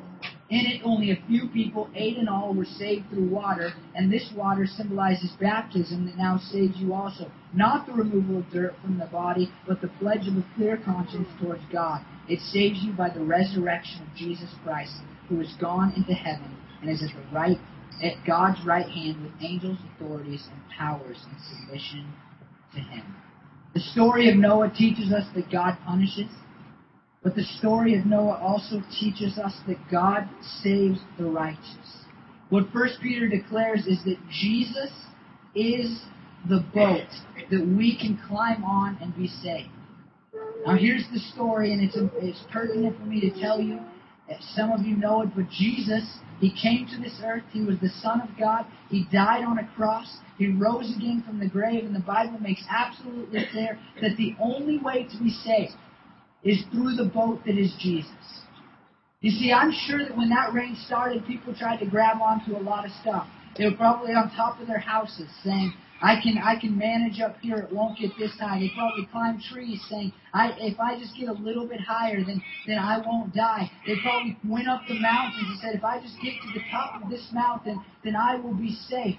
In 0.49 0.65
it, 0.65 0.81
only 0.85 1.11
a 1.11 1.21
few 1.27 1.49
people, 1.49 1.89
eight 1.95 2.17
in 2.17 2.29
all, 2.29 2.53
were 2.53 2.63
saved 2.63 3.09
through 3.09 3.27
water, 3.27 3.71
and 3.95 4.11
this 4.11 4.31
water 4.35 4.67
symbolizes 4.67 5.31
baptism 5.39 6.05
that 6.05 6.17
now 6.17 6.37
saves 6.37 6.77
you 6.77 6.93
also. 6.93 7.29
Not 7.53 7.87
the 7.87 7.93
removal 7.93 8.37
of 8.37 8.49
dirt 8.51 8.75
from 8.81 8.99
the 8.99 9.07
body, 9.07 9.51
but 9.67 9.81
the 9.81 9.87
pledge 9.99 10.27
of 10.27 10.37
a 10.37 10.45
clear 10.55 10.77
conscience 10.77 11.27
towards 11.41 11.63
God. 11.71 12.05
It 12.29 12.39
saves 12.39 12.83
you 12.83 12.93
by 12.93 13.09
the 13.09 13.23
resurrection 13.23 14.03
of 14.03 14.15
Jesus 14.15 14.53
Christ, 14.63 15.01
who 15.27 15.39
has 15.39 15.53
gone 15.59 15.91
into 15.95 16.13
heaven 16.13 16.55
and 16.81 16.89
is 16.89 17.01
at 17.01 17.09
the 17.15 17.35
right 17.35 17.57
at 18.01 18.25
God's 18.25 18.65
right 18.65 18.87
hand 18.87 19.21
with 19.23 19.31
angels, 19.41 19.77
authorities, 19.95 20.47
and 20.51 20.61
powers 20.77 21.17
in 21.29 21.37
submission 21.57 22.11
to 22.73 22.79
him. 22.79 23.03
The 23.73 23.79
story 23.79 24.29
of 24.29 24.37
Noah 24.37 24.71
teaches 24.75 25.11
us 25.11 25.25
that 25.35 25.51
God 25.51 25.77
punishes, 25.85 26.29
but 27.23 27.35
the 27.35 27.43
story 27.43 27.97
of 27.97 28.05
Noah 28.05 28.39
also 28.41 28.81
teaches 28.99 29.37
us 29.37 29.53
that 29.67 29.77
God 29.89 30.29
saves 30.61 30.99
the 31.17 31.25
righteous. 31.25 32.05
What 32.49 32.65
First 32.71 32.99
Peter 33.01 33.27
declares 33.27 33.87
is 33.87 34.03
that 34.03 34.17
Jesus 34.29 34.91
is 35.55 36.01
the 36.49 36.63
boat 36.73 37.07
that 37.49 37.65
we 37.65 37.97
can 37.97 38.19
climb 38.27 38.63
on 38.63 38.97
and 39.01 39.15
be 39.15 39.27
saved. 39.27 39.69
Now 40.65 40.75
here's 40.75 41.05
the 41.13 41.19
story, 41.33 41.73
and 41.73 41.81
it's, 41.81 41.95
it's 42.15 42.43
pertinent 42.51 42.97
for 42.97 43.05
me 43.05 43.21
to 43.21 43.41
tell 43.41 43.59
you. 43.61 43.79
Some 44.55 44.71
of 44.71 44.81
you 44.81 44.95
know 44.95 45.21
it, 45.21 45.29
but 45.35 45.49
Jesus, 45.49 46.03
He 46.43 46.51
came 46.51 46.85
to 46.87 46.97
this 47.01 47.21
earth. 47.23 47.43
He 47.53 47.61
was 47.61 47.79
the 47.79 47.87
Son 48.01 48.19
of 48.19 48.27
God. 48.37 48.65
He 48.89 49.05
died 49.13 49.45
on 49.45 49.59
a 49.59 49.67
cross. 49.77 50.17
He 50.37 50.47
rose 50.51 50.93
again 50.93 51.23
from 51.25 51.39
the 51.39 51.47
grave, 51.47 51.85
and 51.85 51.95
the 51.95 52.01
Bible 52.01 52.37
makes 52.41 52.61
absolutely 52.69 53.45
clear 53.49 53.79
that 54.01 54.17
the 54.17 54.35
only 54.41 54.77
way 54.77 55.07
to 55.09 55.23
be 55.23 55.29
saved 55.29 55.71
is 56.43 56.61
through 56.69 56.95
the 56.97 57.05
boat 57.05 57.39
that 57.45 57.57
is 57.57 57.73
Jesus. 57.79 58.41
You 59.21 59.31
see, 59.31 59.53
I'm 59.53 59.71
sure 59.71 59.99
that 59.99 60.17
when 60.17 60.29
that 60.31 60.53
rain 60.53 60.75
started, 60.85 61.25
people 61.25 61.55
tried 61.55 61.77
to 61.77 61.85
grab 61.85 62.17
onto 62.21 62.57
a 62.57 62.59
lot 62.59 62.85
of 62.85 62.91
stuff. 62.99 63.25
They 63.57 63.63
were 63.63 63.77
probably 63.77 64.11
on 64.11 64.29
top 64.35 64.59
of 64.59 64.67
their 64.67 64.79
houses 64.79 65.29
saying, 65.45 65.71
I 66.03 66.19
can 66.21 66.37
I 66.37 66.59
can 66.59 66.77
manage 66.77 67.21
up 67.21 67.37
here, 67.41 67.59
it 67.59 67.71
won't 67.71 67.97
get 67.97 68.11
this 68.19 68.33
high. 68.37 68.59
They 68.59 68.69
probably 68.75 69.07
climbed 69.09 69.41
trees 69.41 69.81
saying, 69.89 70.11
I 70.33 70.51
if 70.59 70.77
I 70.77 70.99
just 70.99 71.15
get 71.17 71.29
a 71.29 71.33
little 71.33 71.65
bit 71.65 71.79
higher 71.79 72.21
then 72.25 72.43
then 72.67 72.77
I 72.77 72.97
won't 72.97 73.33
die. 73.33 73.71
They 73.87 73.95
probably 74.03 74.37
went 74.45 74.67
up 74.67 74.81
the 74.85 74.99
mountains 74.99 75.45
and 75.47 75.59
said, 75.61 75.75
if 75.75 75.83
I 75.85 76.01
just 76.01 76.15
get 76.21 76.33
to 76.41 76.53
the 76.53 76.65
top 76.69 77.01
of 77.01 77.09
this 77.09 77.29
mountain, 77.31 77.81
then 78.03 78.17
I 78.17 78.35
will 78.35 78.53
be 78.53 78.75
safe. 78.89 79.15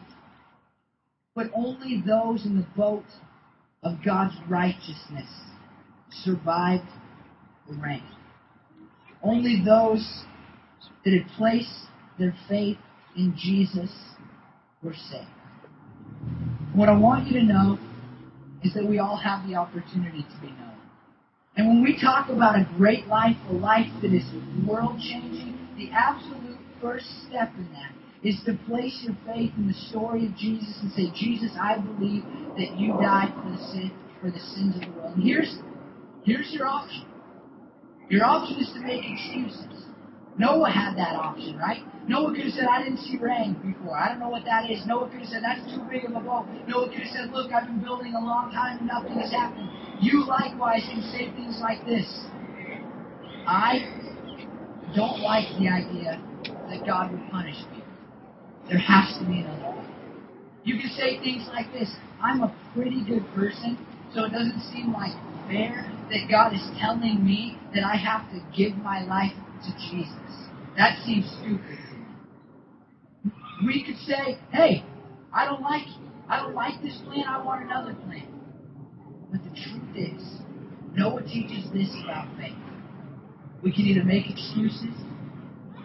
But 1.35 1.51
only 1.55 2.03
those 2.07 2.44
in 2.44 2.57
the 2.59 2.66
boat 2.77 3.07
of 3.83 4.05
God's 4.05 4.35
righteousness 4.47 5.31
survived 6.11 6.88
the 7.66 7.77
rain. 7.77 8.05
Only 9.23 9.62
those 9.64 10.25
that 11.03 11.14
had 11.14 11.27
placed 11.38 11.88
their 12.18 12.35
faith 12.47 12.77
in 13.16 13.35
Jesus 13.38 13.90
were 14.83 14.92
saved. 14.92 15.29
What 16.74 16.88
I 16.88 16.96
want 16.96 17.28
you 17.28 17.38
to 17.38 17.46
know 17.46 17.78
is 18.64 18.74
that 18.74 18.84
we 18.84 18.98
all 18.98 19.16
have 19.16 19.46
the 19.48 19.54
opportunity 19.54 20.22
to 20.22 20.40
be 20.40 20.48
known. 20.48 20.74
And 21.56 21.68
when 21.68 21.82
we 21.84 22.00
talk 22.00 22.30
about 22.30 22.56
a 22.56 22.68
great 22.76 23.06
life, 23.06 23.37
a 23.48 23.52
life 23.52 23.87
that 24.02 24.12
is 24.12 24.24
world 24.66 24.98
changing, 24.98 25.56
the 25.76 25.90
absolute 25.92 26.58
first 26.82 27.06
step 27.28 27.52
in 27.56 27.68
that 27.72 27.92
is 28.24 28.40
to 28.46 28.58
place 28.66 29.04
your 29.06 29.16
faith 29.24 29.52
in 29.56 29.68
the 29.68 29.74
story 29.88 30.26
of 30.26 30.37
Jesus 30.37 30.76
and 30.82 30.90
say, 30.92 31.12
Jesus, 31.14 31.52
I 31.60 31.78
believe 31.78 32.24
that 32.58 32.76
you 32.76 32.94
died 33.00 33.32
for 33.40 33.50
the 33.50 33.58
sin, 33.70 33.92
for 34.20 34.30
the 34.32 34.40
sins 34.40 34.74
of 34.74 34.80
the 34.80 34.98
world. 34.98 35.14
And 35.14 35.22
here's 35.22 35.58
here's 36.24 36.50
your 36.52 36.66
option. 36.66 37.06
Your 38.08 38.24
option 38.24 38.58
is 38.58 38.72
to 38.74 38.80
make 38.80 39.02
excuses. 39.04 39.87
Noah 40.37 40.70
had 40.70 40.97
that 40.97 41.14
option, 41.14 41.57
right? 41.59 41.83
Noah 42.09 42.35
could 42.35 42.44
have 42.44 42.55
said, 42.55 42.66
I 42.66 42.83
didn't 42.83 42.99
see 42.99 43.16
rain 43.18 43.55
before. 43.64 43.97
I 43.97 44.09
don't 44.09 44.18
know 44.18 44.29
what 44.29 44.44
that 44.44 44.70
is. 44.70 44.85
Noah 44.87 45.09
could 45.09 45.20
have 45.20 45.29
said, 45.29 45.42
that's 45.42 45.62
too 45.73 45.81
big 45.88 46.05
of 46.05 46.12
a 46.16 46.20
boat. 46.20 46.47
Noah 46.66 46.88
could 46.90 47.01
have 47.01 47.12
said, 47.12 47.31
look, 47.31 47.53
I've 47.53 47.66
been 47.66 47.81
building 47.81 48.14
a 48.14 48.20
long 48.20 48.51
time 48.51 48.79
and 48.79 48.88
nothing 48.88 49.18
has 49.20 49.31
happened. 49.31 49.70
You 50.01 50.27
likewise 50.27 50.83
can 50.90 51.03
say 51.12 51.31
things 51.33 51.59
like 51.61 51.85
this. 51.87 52.07
I 53.47 53.87
don't 54.97 55.20
like 55.20 55.47
the 55.59 55.68
idea 55.68 56.20
that 56.68 56.85
God 56.85 57.12
would 57.12 57.31
punish 57.31 57.57
me. 57.73 57.83
There 58.68 58.79
has 58.79 59.16
to 59.18 59.25
be 59.27 59.40
another 59.40 59.77
way. 59.79 59.85
You 60.64 60.79
can 60.81 60.90
say 60.97 61.18
things 61.20 61.47
like 61.53 61.73
this. 61.73 61.94
I'm 62.23 62.42
a 62.42 62.55
pretty 62.75 63.05
good 63.05 63.25
person, 63.35 63.79
so 64.14 64.25
it 64.25 64.31
doesn't 64.31 64.61
seem 64.73 64.92
like 64.92 65.12
fair 65.47 65.90
that 66.11 66.29
God 66.31 66.55
is 66.55 66.62
telling 66.81 67.25
me 67.25 67.59
that 67.75 67.85
I 67.85 67.97
have 67.97 68.31
to 68.31 68.40
give 68.57 68.77
my 68.79 69.05
life 69.05 69.33
to 69.66 69.72
Jesus. 69.90 70.50
That 70.77 70.98
seems 71.05 71.27
stupid 71.40 71.79
to 71.90 71.96
me. 71.96 73.33
We 73.66 73.85
could 73.85 73.98
say, 73.98 74.38
hey, 74.53 74.85
I 75.33 75.44
don't 75.44 75.62
like 75.62 75.87
I 76.29 76.38
don't 76.38 76.55
like 76.55 76.81
this 76.83 76.96
plan, 77.05 77.24
I 77.29 77.42
want 77.44 77.64
another 77.64 77.94
plan. 77.94 78.27
But 79.31 79.42
the 79.44 79.50
truth 79.50 79.96
is, 79.96 80.22
Noah 80.94 81.22
teaches 81.22 81.70
this 81.72 81.90
about 82.03 82.29
faith. 82.38 82.55
We 83.62 83.72
can 83.72 83.83
either 83.83 84.05
make 84.05 84.31
excuses 84.31 84.94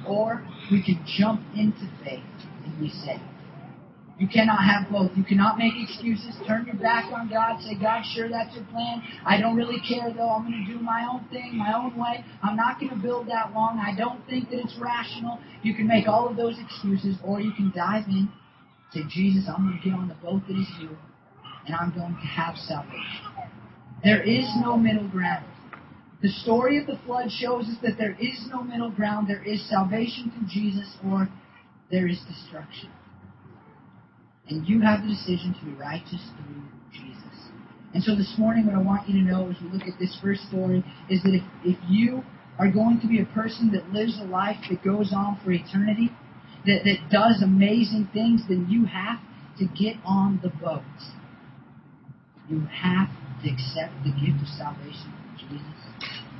or 0.08 0.46
we 0.72 0.82
can 0.84 1.04
jump 1.06 1.42
into 1.56 1.89
faith 2.04 2.24
and 2.63 2.80
be 2.80 2.89
saved. 2.89 3.22
You 4.19 4.27
cannot 4.27 4.60
have 4.65 4.91
both. 4.91 5.12
You 5.15 5.23
cannot 5.23 5.58
make 5.58 5.71
excuses, 5.77 6.36
turn 6.45 6.65
your 6.65 6.75
back 6.75 7.05
on 7.13 7.29
God, 7.29 7.62
say, 7.62 7.75
God, 7.79 8.03
sure, 8.13 8.27
that's 8.27 8.53
your 8.53 8.65
plan. 8.65 9.01
I 9.25 9.39
don't 9.39 9.55
really 9.55 9.79
care, 9.79 10.13
though. 10.13 10.29
I'm 10.29 10.43
going 10.43 10.65
to 10.67 10.73
do 10.73 10.79
my 10.79 11.08
own 11.10 11.25
thing, 11.29 11.58
my 11.58 11.73
own 11.73 11.97
way. 11.97 12.25
I'm 12.43 12.58
not 12.58 12.82
going 12.82 12.89
to 12.89 12.97
build 12.97 13.29
that 13.29 13.53
long. 13.53 13.79
I 13.79 13.97
don't 13.97 14.19
think 14.27 14.49
that 14.49 14.60
it's 14.60 14.75
rational. 14.77 15.39
You 15.63 15.73
can 15.73 15.88
make 15.88 16.10
all 16.10 16.27
of 16.27 16.36
those 16.36 16.60
excuses, 16.60 17.15
or 17.23 17.39
you 17.39 17.53
can 17.53 17.71
dive 17.73 18.08
in, 18.08 18.29
say, 18.91 19.03
Jesus, 19.10 19.45
I'm 19.47 19.63
going 19.65 19.79
to 19.82 19.84
get 19.89 19.93
on 19.97 20.10
the 20.10 20.15
boat 20.15 20.41
that 20.49 20.60
is 20.60 20.67
you, 20.82 20.97
and 21.65 21.73
I'm 21.73 21.95
going 21.95 22.15
to 22.15 22.27
have 22.27 22.58
salvation. 22.58 23.23
There 24.03 24.21
is 24.21 24.45
no 24.62 24.75
middle 24.75 25.08
ground. 25.08 25.45
The 26.21 26.29
story 26.29 26.77
of 26.77 26.88
the 26.88 26.99
flood 27.05 27.32
shows 27.32 27.63
us 27.69 27.77
that 27.84 27.97
there 27.97 28.17
is 28.19 28.47
no 28.51 28.63
middle 28.63 28.91
ground. 28.91 29.29
There 29.29 29.43
is 29.43 29.69
salvation 29.69 30.34
through 30.36 30.49
Jesus, 30.49 30.97
or 31.05 31.29
there 31.89 32.05
is 32.05 32.19
destruction. 32.27 32.89
And 34.50 34.68
you 34.68 34.82
have 34.82 35.04
the 35.04 35.10
decision 35.10 35.54
to 35.60 35.66
be 35.66 35.74
righteous 35.74 36.22
through 36.36 36.64
Jesus. 36.92 37.52
And 37.94 38.04
so 38.04 38.16
this 38.16 38.34
morning, 38.38 38.66
what 38.66 38.76
I 38.76 38.82
want 38.82 39.08
you 39.08 39.24
to 39.24 39.32
know 39.32 39.50
as 39.50 39.56
we 39.62 39.70
look 39.70 39.88
at 39.88 40.00
this 40.00 40.18
first 40.22 40.48
story 40.48 40.84
is 41.10 41.22
that 41.24 41.34
if, 41.34 41.44
if 41.64 41.78
you 41.88 42.24
are 42.58 42.70
going 42.70 43.00
to 43.02 43.08
be 43.08 43.22
a 43.22 43.26
person 43.26 43.72
that 43.72 43.94
lives 43.94 44.20
a 44.20 44.26
life 44.26 44.58
that 44.70 44.84
goes 44.84 45.14
on 45.14 45.40
for 45.44 45.52
eternity, 45.52 46.10
that, 46.66 46.82
that 46.84 47.10
does 47.12 47.42
amazing 47.44 48.10
things, 48.12 48.42
then 48.50 48.68
you 48.70 48.86
have 48.86 49.20
to 49.60 49.66
get 49.66 49.96
on 50.04 50.40
the 50.42 50.50
boat. 50.50 50.82
You 52.50 52.62
have 52.66 53.10
to 53.44 53.50
accept 53.50 53.94
the 54.04 54.12
gift 54.12 54.42
of 54.42 54.50
salvation 54.58 55.14
from 55.14 55.38
Jesus, 55.38 55.80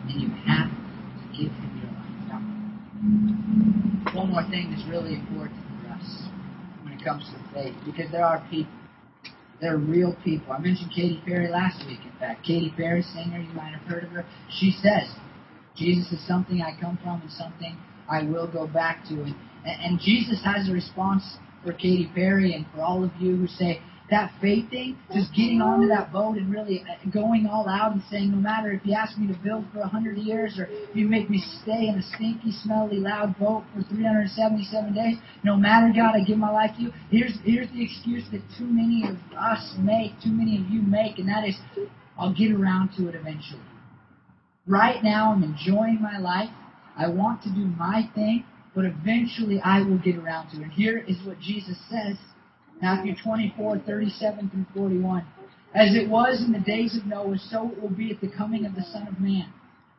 and 0.10 0.22
you 0.22 0.30
have 0.45 0.69
to 0.69 1.26
give 1.38 1.52
Him 1.54 1.72
your 1.78 1.91
life. 1.93 2.17
Now, 2.28 4.19
one 4.19 4.32
more 4.32 4.43
thing 4.50 4.72
that's 4.72 4.88
really 4.89 5.13
important 5.13 5.62
for 5.82 5.93
us 5.93 6.28
comes 7.03 7.23
to 7.29 7.53
faith 7.53 7.75
because 7.85 8.12
there 8.12 8.25
are 8.25 8.45
people. 8.49 8.73
They're 9.62 9.77
real 9.77 10.15
people. 10.23 10.53
I 10.53 10.59
mentioned 10.59 10.91
Katy 10.95 11.21
Perry 11.25 11.49
last 11.49 11.85
week, 11.85 11.99
in 12.05 12.17
fact. 12.17 12.45
Katy 12.45 12.73
Perry, 12.77 13.01
singer, 13.01 13.39
you 13.39 13.53
might 13.53 13.73
have 13.73 13.81
heard 13.81 14.05
of 14.05 14.12
her. 14.12 14.25
She 14.49 14.71
says, 14.71 15.09
Jesus 15.75 16.12
is 16.13 16.25
something 16.27 16.62
I 16.62 16.79
come 16.79 16.97
from 17.03 17.21
and 17.21 17.31
something 17.31 17.77
I 18.09 18.23
will 18.23 18.47
go 18.49 18.67
back 18.67 19.03
to. 19.09 19.15
And, 19.15 19.35
and 19.65 19.99
Jesus 19.99 20.41
has 20.45 20.69
a 20.69 20.73
response 20.73 21.23
for 21.63 21.73
Katy 21.73 22.09
Perry 22.15 22.53
and 22.53 22.65
for 22.73 22.81
all 22.81 23.03
of 23.03 23.12
you 23.19 23.35
who 23.35 23.47
say, 23.47 23.81
that 24.10 24.32
faith 24.41 24.69
thing, 24.69 24.98
just 25.13 25.34
getting 25.34 25.62
onto 25.62 25.88
that 25.88 26.12
boat 26.12 26.38
and 26.38 26.52
really 26.52 26.82
uh, 26.82 27.10
going 27.12 27.45
all 27.45 27.67
out 27.69 27.91
and 27.91 28.02
saying, 28.10 28.32
no 28.32 28.38
matter 28.38 28.72
if 28.72 28.82
you 28.84 28.93
ask 28.93 29.17
me 29.17 29.28
to 29.28 29.38
build 29.43 29.65
for 29.72 29.80
a 29.82 29.88
hundred 29.88 30.17
years 30.17 30.58
or 30.58 30.65
if 30.65 30.95
you 30.95 31.08
make 31.08 31.30
me 31.30 31.43
stay 31.62 31.88
in 31.88 31.95
a 31.95 32.04
stinky, 32.15 32.52
smelly, 32.63 32.98
loud 32.98 33.38
boat 33.38 33.63
for 33.74 33.84
377 33.84 34.93
days, 34.93 35.17
no 35.43 35.56
matter 35.56 35.91
God, 35.95 36.15
I 36.15 36.24
give 36.24 36.38
my 36.38 36.52
life 36.52 36.72
to 36.78 36.84
you. 36.84 36.93
Here's 37.12 37.34
here's 37.43 37.69
the 37.72 37.84
excuse 37.84 38.26
that 38.32 38.41
too 38.58 38.65
many 38.65 39.06
of 39.08 39.15
us 39.38 39.76
make, 39.80 40.12
too 40.24 40.32
many 40.32 40.58
of 40.58 40.69
you 40.69 40.82
make, 40.82 41.19
and 41.19 41.30
that 41.30 41.48
is, 41.48 41.56
I'll 42.17 42.34
get 42.34 42.52
around 42.52 42.91
to 42.98 43.08
it 43.10 43.15
eventually. 43.15 43.62
Right 44.65 45.04
now, 45.04 45.34
I'm 45.34 45.43
enjoying 45.43 46.02
my 46.02 46.17
life. 46.19 46.50
I 46.98 47.08
want 47.08 47.43
to 47.43 47.50
do 47.50 47.65
my 47.65 48.10
thing, 48.13 48.43
but 48.76 48.86
eventually 48.86 49.62
I 49.63 49.82
will 49.82 49.98
get 49.98 50.15
around 50.15 50.50
to 50.52 50.62
it. 50.62 50.72
Here 50.72 50.98
is 51.08 51.17
what 51.26 51.39
Jesus 51.39 51.78
says 51.89 52.17
Matthew 52.81 53.13
24, 53.21 53.79
37 53.85 54.49
through 54.49 54.65
41. 54.73 55.25
As 55.75 55.93
it 55.95 56.09
was 56.09 56.41
in 56.41 56.53
the 56.53 56.59
days 56.59 56.95
of 56.95 57.05
Noah, 57.05 57.37
so 57.37 57.69
it 57.69 57.81
will 57.81 57.89
be 57.89 58.11
at 58.11 58.21
the 58.21 58.29
coming 58.29 58.65
of 58.65 58.73
the 58.73 58.83
Son 58.83 59.07
of 59.07 59.19
Man. 59.19 59.51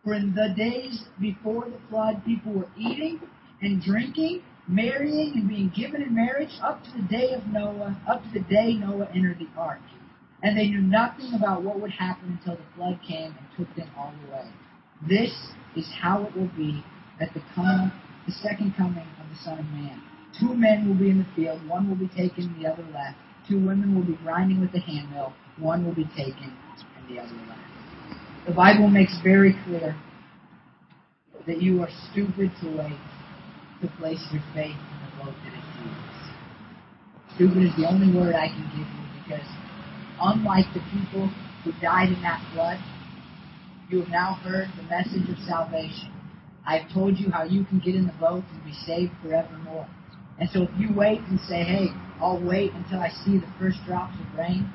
For 0.02 0.14
in 0.14 0.34
the 0.34 0.54
days 0.56 1.04
before 1.20 1.66
the 1.66 1.78
flood, 1.90 2.24
people 2.24 2.52
were 2.52 2.68
eating 2.78 3.20
and 3.60 3.82
drinking, 3.82 4.42
marrying 4.66 5.32
and 5.34 5.48
being 5.48 5.70
given 5.76 6.02
in 6.02 6.14
marriage 6.14 6.58
up 6.62 6.82
to 6.84 6.90
the 6.96 7.06
day 7.08 7.34
of 7.34 7.46
Noah, 7.46 8.00
up 8.08 8.22
to 8.24 8.30
the 8.32 8.44
day 8.48 8.74
Noah 8.74 9.08
entered 9.14 9.38
the 9.38 9.60
ark. 9.60 9.80
And 10.42 10.56
they 10.56 10.68
knew 10.68 10.80
nothing 10.80 11.34
about 11.34 11.62
what 11.62 11.78
would 11.80 11.90
happen 11.90 12.38
until 12.40 12.56
the 12.56 12.74
flood 12.74 12.98
came 13.06 13.36
and 13.36 13.46
took 13.58 13.76
them 13.76 13.90
all 13.96 14.14
away. 14.28 14.50
This 15.06 15.32
is 15.76 15.86
how 16.00 16.24
it 16.24 16.34
will 16.34 16.50
be 16.56 16.82
at 17.20 17.34
the 17.34 17.42
coming, 17.54 17.92
the 18.26 18.32
second 18.32 18.74
coming 18.74 19.06
of 19.20 19.28
the 19.28 19.44
Son 19.44 19.58
of 19.58 19.66
Man. 19.66 20.00
Two 20.40 20.55
men 20.55 20.88
will 20.88 20.96
be 20.96 21.11
in 21.11 21.18
the 21.18 21.26
field, 21.37 21.61
one 21.68 21.88
will 21.88 21.96
be 21.96 22.09
taken, 22.09 22.57
the 22.59 22.66
other 22.66 22.85
left. 22.94 23.18
Two 23.48 23.57
women 23.57 23.94
will 23.94 24.05
be 24.05 24.16
grinding 24.24 24.61
with 24.61 24.72
the 24.72 24.81
handmill, 24.81 25.35
one 25.59 25.85
will 25.85 25.94
be 25.94 26.09
taken, 26.16 26.57
and 26.96 27.09
the 27.09 27.20
other 27.20 27.35
left. 27.46 27.61
The 28.46 28.55
Bible 28.55 28.88
makes 28.88 29.20
very 29.22 29.55
clear 29.64 29.94
that 31.46 31.61
you 31.61 31.83
are 31.83 31.88
stupid 32.11 32.50
to 32.62 32.68
wait 32.68 32.98
to 33.83 33.88
place 33.98 34.24
your 34.33 34.42
faith 34.55 34.76
in 34.76 34.96
the 35.05 35.24
boat 35.24 35.35
that 35.44 35.53
is 35.53 35.66
Jesus. 35.76 36.11
Stupid 37.35 37.62
is 37.64 37.76
the 37.76 37.88
only 37.88 38.09
word 38.16 38.35
I 38.35 38.48
can 38.48 38.64
give 38.76 38.88
you 38.88 39.05
because 39.22 39.48
unlike 40.20 40.66
the 40.74 40.81
people 40.92 41.29
who 41.64 41.72
died 41.81 42.09
in 42.09 42.20
that 42.22 42.40
flood, 42.53 42.79
you 43.90 44.00
have 44.00 44.09
now 44.09 44.35
heard 44.42 44.68
the 44.76 44.85
message 44.85 45.29
of 45.29 45.37
salvation. 45.46 46.12
I 46.66 46.79
have 46.79 46.92
told 46.92 47.18
you 47.18 47.31
how 47.31 47.44
you 47.44 47.64
can 47.64 47.81
get 47.81 47.94
in 47.94 48.07
the 48.07 48.12
boat 48.20 48.44
and 48.53 48.64
be 48.64 48.72
saved 48.87 49.12
forevermore. 49.22 49.88
And 50.40 50.48
so 50.50 50.62
if 50.62 50.70
you 50.79 50.88
wait 50.94 51.20
and 51.29 51.38
say, 51.40 51.62
hey, 51.62 51.88
I'll 52.20 52.42
wait 52.42 52.72
until 52.72 52.98
I 52.98 53.11
see 53.24 53.38
the 53.38 53.46
first 53.59 53.79
drops 53.87 54.14
of 54.18 54.38
rain, 54.38 54.72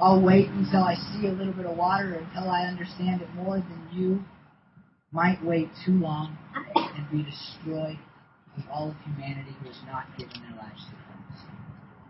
I'll 0.00 0.20
wait 0.20 0.48
until 0.48 0.82
I 0.82 0.94
see 0.94 1.28
a 1.28 1.30
little 1.30 1.52
bit 1.52 1.66
of 1.66 1.76
water 1.76 2.14
until 2.14 2.50
I 2.50 2.62
understand 2.62 3.22
it 3.22 3.28
more 3.34 3.58
than 3.58 3.88
you 3.92 4.24
might 5.12 5.42
wait 5.44 5.68
too 5.86 5.92
long 5.92 6.36
and 6.74 7.10
be 7.10 7.22
destroyed 7.22 7.98
with 8.56 8.66
all 8.72 8.90
of 8.90 8.96
humanity 9.04 9.54
who 9.62 9.68
has 9.68 9.78
not 9.86 10.06
given 10.18 10.34
their 10.42 10.58
lives 10.58 10.82
to 10.90 10.96
Christ. 11.06 11.46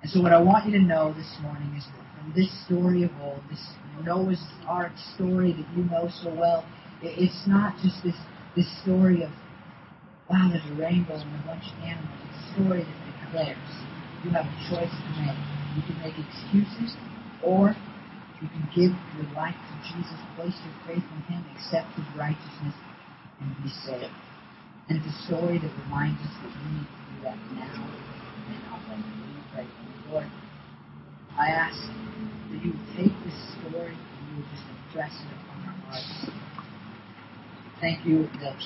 And 0.03 0.11
so 0.11 0.23
what 0.23 0.33
I 0.33 0.41
want 0.41 0.67
you 0.67 0.73
to 0.73 0.85
know 0.85 1.13
this 1.13 1.37
morning 1.43 1.75
is 1.77 1.85
that 1.85 2.05
from 2.17 2.33
this 2.35 2.49
story 2.65 3.05
of 3.05 3.11
old, 3.21 3.41
this 3.51 3.61
Noah's 4.03 4.43
Ark 4.67 4.93
story 5.15 5.53
that 5.53 5.67
you 5.77 5.85
know 5.85 6.09
so 6.23 6.35
well, 6.35 6.65
it's 7.03 7.47
not 7.47 7.77
just 7.83 8.03
this, 8.03 8.17
this 8.57 8.67
story 8.83 9.23
of, 9.23 9.31
wow, 10.31 10.49
there's 10.51 10.65
a 10.65 10.77
rainbow 10.81 11.15
and 11.21 11.35
a 11.37 11.47
bunch 11.47 11.69
of 11.69 11.77
animals 11.85 12.21
The 12.25 12.43
story 12.57 12.83
that 12.85 12.99
declares 13.21 13.73
you 14.25 14.31
have 14.33 14.47
a 14.49 14.57
choice 14.73 14.93
to 14.93 15.11
make. 15.21 15.37
You 15.77 15.83
can 15.85 15.99
make 16.01 16.17
excuses, 16.17 16.97
or 17.43 17.77
you 18.41 18.49
can 18.49 18.65
give 18.73 18.93
your 19.19 19.29
life 19.35 19.59
to 19.59 19.75
Jesus, 19.85 20.17
place 20.37 20.55
your 20.65 20.77
faith 20.87 21.05
in 21.05 21.21
Him, 21.29 21.45
accept 21.53 21.93
His 21.99 22.07
righteousness, 22.17 22.73
and 23.41 23.49
be 23.61 23.69
saved. 23.85 24.15
And 24.89 24.97
it's 24.97 25.09
a 25.09 25.19
story 25.27 25.59
that 25.59 25.73
reminds 25.85 26.21
us 26.23 26.33
that 26.41 26.53
we 26.57 26.69
need 26.79 26.89
to 26.89 27.01
do 27.11 27.17
that 27.25 27.39
now 27.59 27.75
and 27.75 28.05
later. 28.49 29.05
We 29.35 29.43
pray, 29.53 29.65
to 29.65 30.09
the 30.09 30.13
Lord, 30.13 30.31
I 31.37 31.49
ask 31.49 31.77
that 31.77 32.65
you 32.65 32.73
take 32.97 33.13
this 33.27 33.39
story 33.59 33.93
and 33.93 34.25
you 34.39 34.45
just 34.55 34.65
impress 34.71 35.13
it 35.13 35.31
upon 35.35 35.69
our 35.69 35.79
hearts. 35.91 36.31
Thank 37.81 38.07
you 38.07 38.29
that 38.41 38.57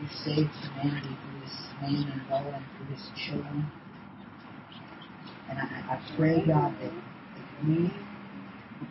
you 0.00 0.08
saved 0.24 0.50
humanity 0.60 1.08
through 1.08 1.40
this 1.40 1.56
man 1.80 2.04
and 2.12 2.22
Noah 2.28 2.60
and 2.60 2.64
through 2.76 2.94
his 2.94 3.04
children. 3.16 3.66
And 5.48 5.58
I, 5.58 5.96
I 5.96 6.16
pray, 6.16 6.44
God, 6.46 6.74
that, 6.80 6.92
that 6.92 7.48
we, 7.66 7.90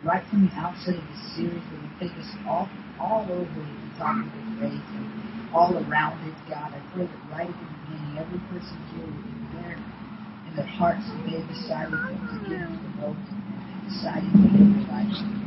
right 0.02 0.24
from 0.30 0.46
the 0.48 0.54
outset 0.56 0.96
of 0.96 1.04
this 1.06 1.36
series, 1.36 1.62
that 1.62 1.78
you 1.78 1.90
take 2.00 2.16
us 2.18 2.30
all, 2.48 2.68
all 2.98 3.22
over 3.30 3.44
the 3.46 3.90
topic 3.98 4.26
of 4.26 4.46
faith 4.58 4.86
and 4.98 5.06
all 5.54 5.76
around 5.76 6.18
it, 6.26 6.34
God. 6.48 6.74
I 6.74 6.80
pray 6.94 7.06
that 7.06 7.22
right 7.30 7.48
at 7.48 7.54
the 7.54 7.68
beginning, 7.86 8.18
every 8.18 8.40
person 8.50 8.76
here 8.90 9.06
would 9.06 9.24
be 9.30 9.62
there 9.62 9.78
in 9.78 10.52
their 10.56 10.66
hearts 10.66 11.06
that 11.06 11.22
they 11.22 11.38
have 11.38 11.48
decided 11.48 11.92
to 11.92 12.36
get 12.48 12.66
into 12.66 12.82
the 12.82 12.92
boat 12.98 13.16
and 13.16 13.78
decided 13.86 14.32
to 14.32 14.38
give 14.42 14.58
their 14.58 14.88
lives 14.90 15.45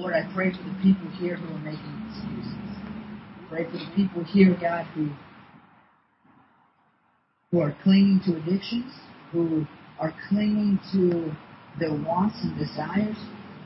Lord, 0.00 0.14
I 0.14 0.24
pray 0.32 0.50
for 0.50 0.62
the 0.62 0.74
people 0.82 1.10
here 1.20 1.36
who 1.36 1.54
are 1.54 1.58
making 1.58 2.08
excuses. 2.08 2.56
Pray 3.50 3.64
for 3.66 3.76
the 3.76 3.90
people 3.94 4.24
here, 4.24 4.56
God, 4.58 4.86
who 4.94 5.10
who 7.50 7.60
are 7.60 7.76
clinging 7.82 8.20
to 8.24 8.36
addictions, 8.36 8.94
who 9.30 9.66
are 9.98 10.14
clinging 10.30 10.80
to 10.92 11.30
their 11.78 11.92
wants 11.92 12.38
and 12.40 12.56
desires, 12.56 13.16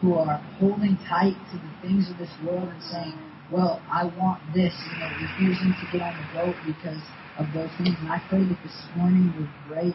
who 0.01 0.14
are 0.14 0.38
holding 0.59 0.97
tight 1.09 1.37
to 1.53 1.57
the 1.57 1.73
things 1.87 2.11
of 2.11 2.18
this 2.18 2.33
world 2.44 2.68
and 2.68 2.83
saying, 2.83 3.14
well, 3.53 3.81
I 3.88 4.07
want 4.18 4.42
this, 4.55 4.75
you 4.90 4.99
know, 4.99 5.11
refusing 5.20 5.73
to 5.79 5.92
get 5.92 6.03
on 6.03 6.16
the 6.18 6.35
boat 6.35 6.57
because 6.66 7.03
of 7.38 7.47
those 7.55 7.70
things. 7.79 7.94
And 8.01 8.11
I 8.11 8.20
pray 8.29 8.42
that 8.42 8.59
this 8.64 8.83
morning 8.97 9.33
would 9.38 9.68
break 9.68 9.94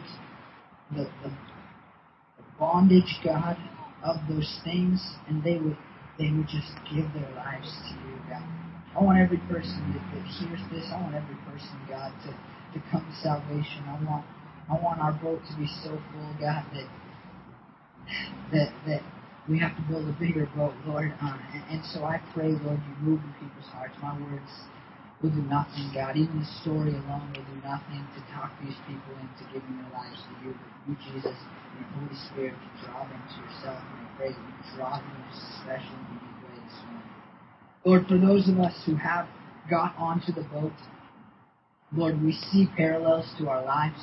the, 0.96 1.04
the, 1.22 1.30
bondage, 2.58 3.20
God, 3.24 3.56
of 4.04 4.16
those 4.28 4.60
things, 4.64 5.00
and 5.28 5.42
they 5.42 5.56
would 5.56 5.76
they 6.20 6.28
would 6.36 6.46
just 6.52 6.68
give 6.84 7.08
their 7.16 7.32
lives 7.32 7.72
to 7.88 7.96
you, 8.04 8.20
God. 8.28 8.44
I 8.92 9.00
want 9.00 9.16
every 9.16 9.40
person 9.48 9.80
that, 9.96 10.04
that 10.12 10.24
hears 10.28 10.60
this, 10.68 10.84
I 10.92 11.00
want 11.00 11.16
every 11.16 11.40
person, 11.48 11.72
God, 11.88 12.12
to, 12.28 12.30
to 12.30 12.78
come 12.92 13.00
to 13.00 13.16
salvation. 13.24 13.88
I 13.88 13.96
want 14.04 14.26
I 14.68 14.78
want 14.78 15.00
our 15.00 15.12
boat 15.18 15.40
to 15.50 15.56
be 15.56 15.66
so 15.82 15.90
full, 16.12 16.30
God, 16.38 16.62
that 16.76 16.88
that 18.52 18.70
that 18.86 19.02
we 19.48 19.58
have 19.58 19.74
to 19.74 19.82
build 19.88 20.06
a 20.06 20.12
bigger 20.20 20.46
boat, 20.54 20.74
Lord. 20.86 21.12
Uh, 21.22 21.38
and, 21.54 21.64
and 21.70 21.82
so 21.86 22.04
I 22.04 22.20
pray, 22.34 22.52
Lord, 22.62 22.78
you 22.84 22.94
move 23.00 23.20
in 23.24 23.32
people's 23.40 23.66
hearts. 23.72 23.96
My 24.02 24.12
words 24.20 24.52
will 25.22 25.30
do 25.30 25.42
nothing, 25.52 25.92
God. 25.94 26.16
Even 26.16 26.40
the 26.40 26.50
story 26.64 26.96
alone 26.96 27.28
will 27.36 27.44
do 27.44 27.58
nothing 27.60 28.00
to 28.16 28.20
talk 28.32 28.52
these 28.64 28.76
people 28.88 29.12
into 29.20 29.44
giving 29.52 29.76
their 29.76 29.92
lives 29.92 30.16
to 30.24 30.32
you. 30.44 30.56
But 30.56 30.72
you, 30.88 30.94
Jesus, 31.12 31.36
and 31.36 31.84
the 31.84 31.88
Holy 32.00 32.16
Spirit, 32.32 32.54
can 32.56 32.72
draw 32.88 33.04
them 33.04 33.20
to 33.20 33.36
yourself. 33.44 33.80
And 33.84 34.00
I 34.00 34.08
pray 34.16 34.30
that 34.32 34.40
you 34.40 34.56
draw 34.76 34.96
them 34.96 35.12
in 35.12 35.22
a 35.28 35.36
special 35.60 35.92
and 35.92 36.08
unique 36.16 36.40
way 36.40 36.56
this 36.64 36.80
morning. 36.88 37.12
Lord, 37.84 38.02
for 38.08 38.18
those 38.18 38.48
of 38.48 38.56
us 38.60 38.76
who 38.86 38.96
have 38.96 39.28
got 39.68 39.94
onto 39.98 40.32
the 40.32 40.44
boat, 40.48 40.72
Lord, 41.92 42.22
we 42.22 42.32
see 42.32 42.68
parallels 42.76 43.28
to 43.38 43.48
our 43.48 43.64
lives. 43.64 44.00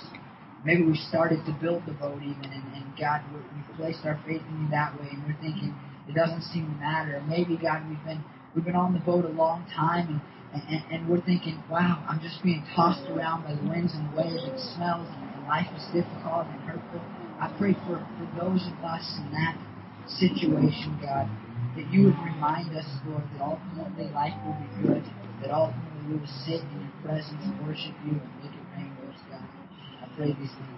Maybe 0.65 0.83
we 0.83 0.95
started 0.95 1.45
to 1.45 1.53
build 1.61 1.83
the 1.85 1.93
boat 1.93 2.21
even, 2.21 2.45
and, 2.45 2.65
and 2.75 2.85
God, 2.99 3.21
we, 3.31 3.39
we 3.39 3.77
placed 3.77 4.05
our 4.05 4.19
faith 4.25 4.41
in 4.41 4.65
you 4.65 4.69
that 4.71 4.99
way, 4.99 5.07
and 5.11 5.23
we're 5.23 5.39
thinking 5.39 5.73
it 6.09 6.13
doesn't 6.13 6.41
seem 6.43 6.65
to 6.65 6.77
matter. 6.79 7.23
Maybe 7.27 7.57
God, 7.57 7.87
we've 7.87 8.03
been 8.03 8.23
we've 8.53 8.65
been 8.65 8.75
on 8.75 8.93
the 8.93 8.99
boat 8.99 9.23
a 9.23 9.29
long 9.29 9.65
time, 9.73 10.07
and, 10.07 10.21
and, 10.69 10.81
and 10.91 10.99
we're 11.09 11.21
thinking, 11.21 11.61
wow, 11.69 12.03
I'm 12.07 12.19
just 12.21 12.43
being 12.43 12.65
tossed 12.75 13.05
around 13.09 13.43
by 13.43 13.55
the 13.55 13.65
winds 13.69 13.93
and 13.93 14.07
waves. 14.15 14.43
It 14.43 14.59
smells, 14.75 15.07
and 15.09 15.45
life 15.47 15.67
is 15.75 15.85
difficult 15.93 16.47
and 16.49 16.61
hurtful. 16.65 17.01
I 17.39 17.53
pray 17.57 17.73
for, 17.85 18.01
for 18.01 18.27
those 18.37 18.65
of 18.65 18.77
us 18.81 19.05
in 19.21 19.31
that 19.31 19.55
situation, 20.07 20.97
God, 21.01 21.29
that 21.75 21.85
you 21.91 22.09
would 22.09 22.19
remind 22.21 22.75
us, 22.75 22.87
Lord, 23.05 23.23
that 23.33 23.41
ultimately 23.41 24.09
life 24.13 24.33
will 24.45 24.57
be 24.57 24.69
good, 24.87 25.03
that 25.41 25.51
ultimately 25.51 26.01
we 26.09 26.13
will 26.17 26.33
sit 26.45 26.61
in 26.61 26.77
your 26.81 26.95
presence 27.05 27.41
and 27.43 27.55
worship 27.67 27.93
you 28.05 28.17
and 28.17 28.31
make 28.41 28.53
it 28.53 28.65
rain, 28.73 28.91
Lord 29.03 29.15
God. 29.29 29.45
I 30.01 30.05
pray 30.17 30.33
these 30.33 30.53
things 30.53 30.76